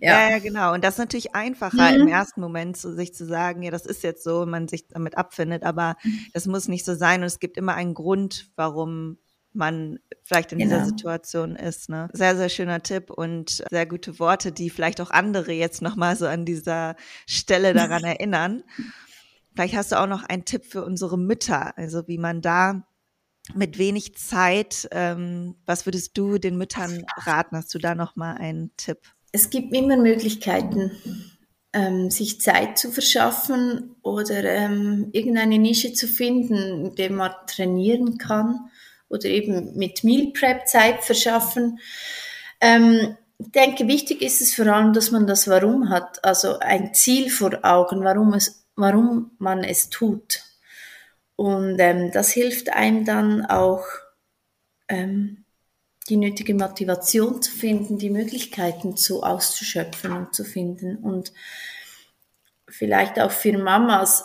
ja. 0.00 0.30
ja, 0.30 0.38
genau. 0.38 0.74
Und 0.74 0.84
das 0.84 0.94
ist 0.94 0.98
natürlich 0.98 1.34
einfacher 1.34 1.90
mhm. 1.90 2.02
im 2.02 2.08
ersten 2.08 2.40
Moment, 2.40 2.76
zu, 2.76 2.94
sich 2.94 3.14
zu 3.14 3.26
sagen, 3.26 3.62
ja, 3.62 3.72
das 3.72 3.84
ist 3.84 4.04
jetzt 4.04 4.22
so, 4.22 4.42
und 4.42 4.50
man 4.50 4.68
sich 4.68 4.86
damit 4.86 5.18
abfindet, 5.18 5.64
aber 5.64 5.96
das 6.32 6.46
muss 6.46 6.68
nicht 6.68 6.84
so 6.84 6.94
sein. 6.94 7.20
Und 7.20 7.26
es 7.26 7.40
gibt 7.40 7.56
immer 7.56 7.74
einen 7.74 7.94
Grund, 7.94 8.50
warum 8.54 9.18
man 9.52 9.98
vielleicht 10.22 10.52
in 10.52 10.58
genau. 10.58 10.74
dieser 10.74 10.86
Situation 10.86 11.56
ist. 11.56 11.88
Ne? 11.88 12.08
Sehr, 12.12 12.36
sehr 12.36 12.48
schöner 12.48 12.82
Tipp 12.82 13.10
und 13.10 13.64
sehr 13.70 13.86
gute 13.86 14.18
Worte, 14.20 14.52
die 14.52 14.70
vielleicht 14.70 15.00
auch 15.00 15.10
andere 15.10 15.52
jetzt 15.52 15.82
nochmal 15.82 16.16
so 16.16 16.26
an 16.26 16.44
dieser 16.44 16.94
Stelle 17.26 17.74
daran 17.74 18.04
erinnern. 18.04 18.62
vielleicht 19.52 19.76
hast 19.76 19.92
du 19.92 20.00
auch 20.00 20.06
noch 20.06 20.22
einen 20.22 20.44
Tipp 20.44 20.64
für 20.64 20.84
unsere 20.84 21.18
Mütter, 21.18 21.76
also 21.76 22.06
wie 22.06 22.18
man 22.18 22.40
da 22.40 22.86
mit 23.52 23.78
wenig 23.78 24.16
Zeit, 24.16 24.88
ähm, 24.90 25.56
was 25.66 25.86
würdest 25.86 26.16
du 26.16 26.38
den 26.38 26.56
Müttern 26.56 27.04
raten? 27.16 27.56
Hast 27.56 27.74
du 27.74 27.78
da 27.78 27.94
noch 27.94 28.16
mal 28.16 28.34
einen 28.34 28.70
Tipp? 28.76 28.98
Es 29.32 29.50
gibt 29.50 29.74
immer 29.74 29.96
Möglichkeiten, 29.96 30.92
ähm, 31.72 32.10
sich 32.10 32.40
Zeit 32.40 32.78
zu 32.78 32.90
verschaffen 32.90 33.96
oder 34.02 34.44
ähm, 34.44 35.10
irgendeine 35.12 35.58
Nische 35.58 35.92
zu 35.92 36.06
finden, 36.06 36.86
in 36.86 36.94
der 36.94 37.10
man 37.10 37.32
trainieren 37.46 38.16
kann 38.16 38.70
oder 39.08 39.26
eben 39.26 39.76
mit 39.76 40.04
Meal 40.04 40.32
Prep 40.32 40.66
Zeit 40.66 41.04
verschaffen. 41.04 41.80
Ähm, 42.60 43.16
ich 43.38 43.50
denke, 43.50 43.88
wichtig 43.88 44.22
ist 44.22 44.40
es 44.40 44.54
vor 44.54 44.66
allem, 44.66 44.92
dass 44.92 45.10
man 45.10 45.26
das 45.26 45.48
Warum 45.48 45.90
hat, 45.90 46.24
also 46.24 46.58
ein 46.60 46.94
Ziel 46.94 47.28
vor 47.28 47.58
Augen, 47.62 48.04
warum, 48.04 48.32
es, 48.32 48.64
warum 48.76 49.32
man 49.38 49.64
es 49.64 49.90
tut. 49.90 50.43
Und 51.36 51.78
ähm, 51.78 52.10
das 52.12 52.30
hilft 52.30 52.70
einem 52.70 53.04
dann 53.04 53.46
auch, 53.46 53.84
ähm, 54.88 55.44
die 56.08 56.16
nötige 56.16 56.54
Motivation 56.54 57.40
zu 57.40 57.50
finden, 57.50 57.98
die 57.98 58.10
Möglichkeiten 58.10 58.96
zu 58.96 59.22
auszuschöpfen 59.22 60.12
und 60.12 60.34
zu 60.34 60.44
finden 60.44 60.96
und 60.96 61.32
vielleicht 62.68 63.18
auch 63.18 63.30
für 63.30 63.56
Mamas 63.56 64.24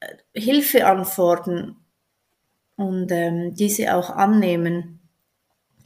äh, 0.00 0.16
Hilfe 0.38 0.86
anfordern 0.86 1.76
und 2.76 3.10
ähm, 3.10 3.54
diese 3.54 3.94
auch 3.94 4.10
annehmen. 4.10 4.93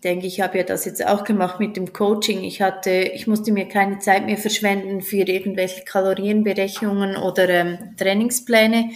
Denke, 0.05 0.27
ich 0.27 0.41
habe 0.41 0.59
ja 0.59 0.65
das 0.65 0.85
jetzt 0.85 1.05
auch 1.05 1.25
gemacht 1.25 1.59
mit 1.59 1.77
dem 1.77 1.93
Coaching. 1.93 2.45
Ich 2.45 2.63
hatte, 2.63 2.91
ich 2.91 3.27
musste 3.27 3.51
mir 3.51 3.67
keine 3.67 3.99
Zeit 3.99 4.27
mehr 4.27 4.39
verschwenden 4.39 5.03
für 5.03 5.17
irgendwelche 5.17 5.85
Kalorienberechnungen 5.85 7.17
oder 7.17 7.49
ähm, 7.49 7.97
Trainingspläne. 7.97 8.91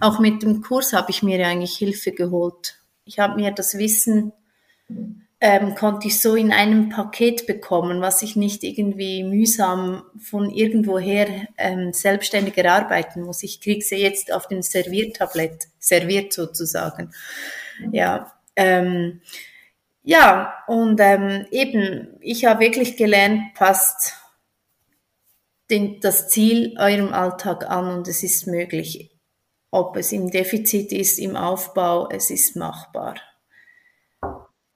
Auch 0.00 0.18
mit 0.18 0.42
dem 0.42 0.62
Kurs 0.62 0.94
habe 0.94 1.10
ich 1.10 1.22
mir 1.22 1.46
eigentlich 1.46 1.76
Hilfe 1.76 2.12
geholt. 2.12 2.78
Ich 3.04 3.18
habe 3.18 3.36
mir 3.36 3.50
das 3.50 3.76
Wissen 3.76 4.32
ähm, 5.40 5.74
konnte 5.74 6.08
ich 6.08 6.20
so 6.20 6.34
in 6.34 6.50
einem 6.50 6.88
Paket 6.88 7.46
bekommen, 7.46 8.00
was 8.00 8.22
ich 8.22 8.36
nicht 8.36 8.64
irgendwie 8.64 9.22
mühsam 9.22 10.02
von 10.18 10.50
irgendwoher 10.50 11.28
ähm, 11.58 11.92
selbstständig 11.92 12.56
erarbeiten 12.56 13.22
muss. 13.22 13.42
Ich 13.42 13.60
kriege 13.60 13.84
sie 13.84 13.96
jetzt 13.96 14.32
auf 14.32 14.48
dem 14.48 14.62
Serviertablett, 14.62 15.68
serviert 15.78 16.32
sozusagen. 16.32 17.12
Ja, 17.92 18.32
ähm, 18.56 19.20
ja 20.06 20.54
und 20.66 20.98
ähm, 21.00 21.46
eben, 21.50 22.16
ich 22.20 22.46
habe 22.46 22.60
wirklich 22.60 22.96
gelernt, 22.96 23.54
passt 23.54 24.14
den, 25.68 26.00
das 26.00 26.28
Ziel 26.28 26.76
eurem 26.78 27.12
Alltag 27.12 27.68
an 27.68 27.88
und 27.88 28.08
es 28.08 28.22
ist 28.22 28.46
möglich. 28.46 29.10
Ob 29.70 29.96
es 29.96 30.12
im 30.12 30.30
Defizit 30.30 30.92
ist, 30.92 31.18
im 31.18 31.36
Aufbau, 31.36 32.08
es 32.08 32.30
ist 32.30 32.56
machbar. 32.56 33.16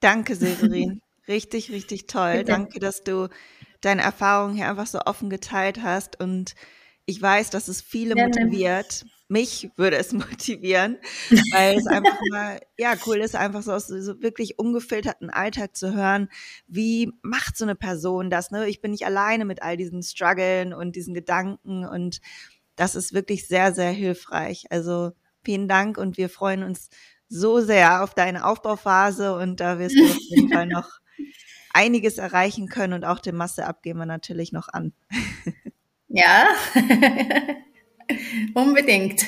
Danke, 0.00 0.34
Severin. 0.34 1.00
Richtig, 1.28 1.70
richtig 1.70 2.08
toll. 2.08 2.38
Bitte. 2.38 2.44
Danke, 2.46 2.80
dass 2.80 3.04
du 3.04 3.28
deine 3.82 4.02
Erfahrungen 4.02 4.56
hier 4.56 4.68
einfach 4.68 4.88
so 4.88 4.98
offen 5.02 5.30
geteilt 5.30 5.80
hast. 5.80 6.18
Und 6.18 6.56
ich 7.06 7.22
weiß, 7.22 7.50
dass 7.50 7.68
es 7.68 7.80
viele 7.80 8.16
ja, 8.16 8.24
motiviert. 8.24 9.04
Mich 9.30 9.70
würde 9.76 9.96
es 9.96 10.12
motivieren, 10.12 10.98
weil 11.52 11.78
es 11.78 11.86
einfach 11.86 12.18
mal, 12.32 12.60
ja, 12.76 12.94
cool 13.06 13.18
ist, 13.18 13.36
einfach 13.36 13.62
so 13.62 13.72
aus 13.72 13.86
so 13.86 14.20
wirklich 14.20 14.58
ungefilterten 14.58 15.30
Alltag 15.30 15.76
zu 15.76 15.94
hören. 15.94 16.28
Wie 16.66 17.12
macht 17.22 17.56
so 17.56 17.64
eine 17.64 17.76
Person 17.76 18.28
das? 18.28 18.50
Ne? 18.50 18.68
Ich 18.68 18.80
bin 18.80 18.90
nicht 18.90 19.06
alleine 19.06 19.44
mit 19.44 19.62
all 19.62 19.76
diesen 19.76 20.02
Struggeln 20.02 20.74
und 20.74 20.96
diesen 20.96 21.14
Gedanken 21.14 21.86
und 21.86 22.20
das 22.74 22.96
ist 22.96 23.12
wirklich 23.12 23.46
sehr, 23.46 23.72
sehr 23.72 23.92
hilfreich. 23.92 24.64
Also 24.70 25.12
vielen 25.44 25.68
Dank 25.68 25.96
und 25.96 26.16
wir 26.16 26.28
freuen 26.28 26.64
uns 26.64 26.90
so 27.28 27.60
sehr 27.60 28.02
auf 28.02 28.14
deine 28.14 28.44
Aufbauphase 28.44 29.36
und 29.36 29.60
da 29.60 29.78
wirst 29.78 29.96
du 29.96 30.06
auf 30.06 30.18
jeden 30.18 30.52
Fall 30.52 30.66
noch 30.66 30.90
einiges 31.72 32.18
erreichen 32.18 32.68
können 32.68 32.94
und 32.94 33.04
auch 33.04 33.20
den 33.20 33.36
Masse 33.36 33.64
abgeben 33.64 34.00
wir 34.00 34.06
natürlich 34.06 34.50
noch 34.50 34.66
an. 34.66 34.92
ja, 36.08 36.48
unbedingt. 38.54 39.24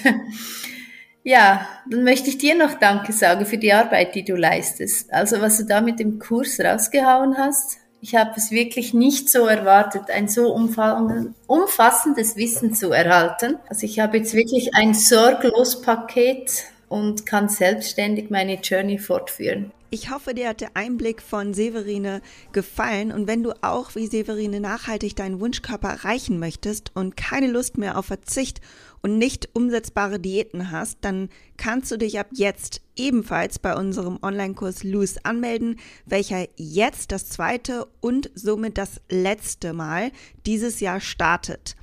Ja, 1.24 1.68
dann 1.88 2.02
möchte 2.02 2.30
ich 2.30 2.38
dir 2.38 2.56
noch 2.56 2.74
Danke 2.74 3.12
sagen 3.12 3.46
für 3.46 3.58
die 3.58 3.72
Arbeit, 3.72 4.14
die 4.14 4.24
du 4.24 4.34
leistest. 4.34 5.12
Also 5.12 5.40
was 5.40 5.58
du 5.58 5.64
da 5.64 5.80
mit 5.80 6.00
dem 6.00 6.18
Kurs 6.18 6.58
rausgehauen 6.58 7.38
hast, 7.38 7.78
ich 8.00 8.16
habe 8.16 8.32
es 8.36 8.50
wirklich 8.50 8.92
nicht 8.94 9.30
so 9.30 9.46
erwartet, 9.46 10.10
ein 10.10 10.26
so 10.26 10.52
umfassendes 10.52 12.34
Wissen 12.34 12.74
zu 12.74 12.90
erhalten. 12.90 13.58
Also 13.68 13.86
ich 13.86 14.00
habe 14.00 14.16
jetzt 14.18 14.34
wirklich 14.34 14.74
ein 14.74 14.92
sorglos 14.92 15.80
Paket 15.82 16.64
und 16.92 17.24
kann 17.24 17.48
selbstständig 17.48 18.28
meine 18.28 18.60
Journey 18.60 18.98
fortführen. 18.98 19.72
Ich 19.88 20.10
hoffe, 20.10 20.34
dir 20.34 20.50
hat 20.50 20.60
der 20.60 20.76
Einblick 20.76 21.22
von 21.22 21.54
Severine 21.54 22.20
gefallen 22.52 23.12
und 23.12 23.26
wenn 23.26 23.42
du 23.42 23.52
auch 23.62 23.94
wie 23.94 24.06
Severine 24.06 24.60
nachhaltig 24.60 25.16
deinen 25.16 25.40
Wunschkörper 25.40 25.88
erreichen 25.88 26.38
möchtest 26.38 26.92
und 26.94 27.16
keine 27.16 27.46
Lust 27.46 27.78
mehr 27.78 27.98
auf 27.98 28.06
Verzicht 28.06 28.60
und 29.00 29.16
nicht 29.16 29.48
umsetzbare 29.54 30.20
Diäten 30.20 30.70
hast, 30.70 30.98
dann 31.00 31.30
kannst 31.56 31.90
du 31.90 31.96
dich 31.96 32.18
ab 32.18 32.28
jetzt 32.32 32.82
ebenfalls 32.94 33.58
bei 33.58 33.74
unserem 33.74 34.18
Online-Kurs 34.22 34.84
Loose 34.84 35.18
anmelden, 35.24 35.78
welcher 36.04 36.46
jetzt 36.56 37.10
das 37.10 37.30
zweite 37.30 37.86
und 38.00 38.30
somit 38.34 38.76
das 38.76 39.00
letzte 39.08 39.72
Mal 39.72 40.10
dieses 40.44 40.80
Jahr 40.80 41.00
startet. 41.00 41.74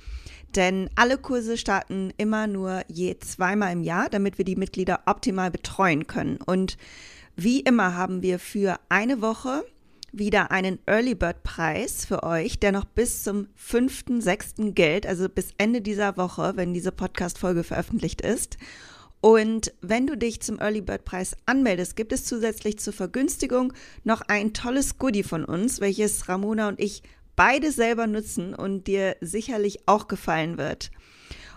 Denn 0.56 0.90
alle 0.96 1.18
Kurse 1.18 1.56
starten 1.56 2.12
immer 2.16 2.46
nur 2.46 2.82
je 2.88 3.16
zweimal 3.18 3.72
im 3.72 3.82
Jahr, 3.82 4.08
damit 4.08 4.38
wir 4.38 4.44
die 4.44 4.56
Mitglieder 4.56 5.00
optimal 5.06 5.50
betreuen 5.50 6.06
können. 6.06 6.38
Und 6.44 6.76
wie 7.36 7.60
immer 7.60 7.94
haben 7.94 8.22
wir 8.22 8.38
für 8.38 8.78
eine 8.88 9.22
Woche 9.22 9.64
wieder 10.12 10.50
einen 10.50 10.78
Early 10.86 11.14
Bird 11.14 11.42
Preis 11.42 12.04
für 12.04 12.24
euch, 12.24 12.58
der 12.58 12.72
noch 12.72 12.84
bis 12.84 13.22
zum 13.22 13.46
5.6. 13.56 14.72
gilt, 14.72 15.06
also 15.06 15.28
bis 15.28 15.50
Ende 15.56 15.80
dieser 15.80 16.16
Woche, 16.16 16.52
wenn 16.56 16.74
diese 16.74 16.92
Podcast-Folge 16.92 17.62
veröffentlicht 17.62 18.20
ist. 18.20 18.58
Und 19.20 19.72
wenn 19.82 20.06
du 20.06 20.16
dich 20.16 20.40
zum 20.40 20.58
Early 20.58 20.80
Bird 20.80 21.04
Preis 21.04 21.36
anmeldest, 21.46 21.94
gibt 21.94 22.12
es 22.12 22.24
zusätzlich 22.24 22.78
zur 22.78 22.94
Vergünstigung 22.94 23.72
noch 24.02 24.22
ein 24.22 24.54
tolles 24.54 24.98
Goodie 24.98 25.22
von 25.22 25.44
uns, 25.44 25.80
welches 25.80 26.28
Ramona 26.28 26.68
und 26.68 26.80
ich 26.80 27.02
beide 27.36 27.72
selber 27.72 28.06
nutzen 28.06 28.54
und 28.54 28.86
dir 28.86 29.16
sicherlich 29.20 29.80
auch 29.86 30.08
gefallen 30.08 30.58
wird. 30.58 30.90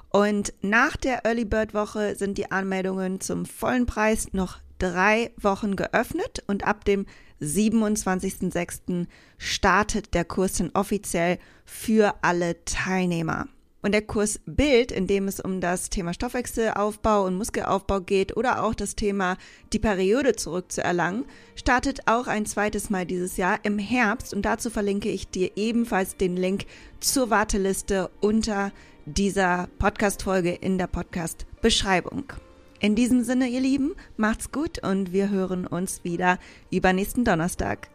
Und 0.09 0.53
nach 0.61 0.95
der 0.95 1.25
Early 1.25 1.45
Bird 1.45 1.73
Woche 1.73 2.15
sind 2.15 2.37
die 2.37 2.51
Anmeldungen 2.51 3.19
zum 3.19 3.45
vollen 3.45 3.85
Preis 3.85 4.27
noch 4.31 4.59
drei 4.77 5.31
Wochen 5.37 5.75
geöffnet 5.75 6.43
und 6.47 6.65
ab 6.65 6.85
dem 6.85 7.05
27.06. 7.41 9.07
startet 9.37 10.13
der 10.13 10.25
Kurs 10.25 10.53
dann 10.53 10.71
offiziell 10.73 11.39
für 11.65 12.15
alle 12.21 12.63
Teilnehmer. 12.65 13.47
Und 13.83 13.91
der 13.91 14.01
Kurs 14.01 14.39
Bild, 14.45 14.93
in 14.93 15.07
dem 15.07 15.27
es 15.27 15.41
um 15.41 15.59
das 15.59 15.89
Thema 15.89 16.13
Stoffwechselaufbau 16.13 17.25
und 17.25 17.35
Muskelaufbau 17.35 17.99
geht 17.99 18.35
oder 18.37 18.63
auch 18.63 18.73
das 18.73 18.95
Thema 18.95 19.35
die 19.73 19.79
Periode 19.79 20.37
zurückzuerlangen, 20.37 21.25
startet 21.55 22.07
auch 22.07 22.27
ein 22.27 22.45
zweites 22.45 22.89
Mal 22.89 23.05
dieses 23.05 23.35
Jahr 23.35 23.59
im 23.63 23.77
Herbst 23.77 24.33
und 24.33 24.43
dazu 24.43 24.69
verlinke 24.69 25.09
ich 25.09 25.27
dir 25.27 25.51
ebenfalls 25.57 26.15
den 26.15 26.37
Link 26.37 26.65
zur 27.01 27.29
Warteliste 27.29 28.09
unter 28.21 28.71
dieser 29.05 29.67
Podcast-Folge 29.79 30.53
in 30.53 30.77
der 30.77 30.87
Podcast-Beschreibung. 30.87 32.31
In 32.79 32.95
diesem 32.95 33.23
Sinne, 33.25 33.49
ihr 33.49 33.61
Lieben, 33.61 33.95
macht's 34.15 34.53
gut 34.53 34.81
und 34.81 35.11
wir 35.11 35.29
hören 35.29 35.67
uns 35.67 36.05
wieder 36.05 36.39
übernächsten 36.71 37.25
Donnerstag. 37.25 37.89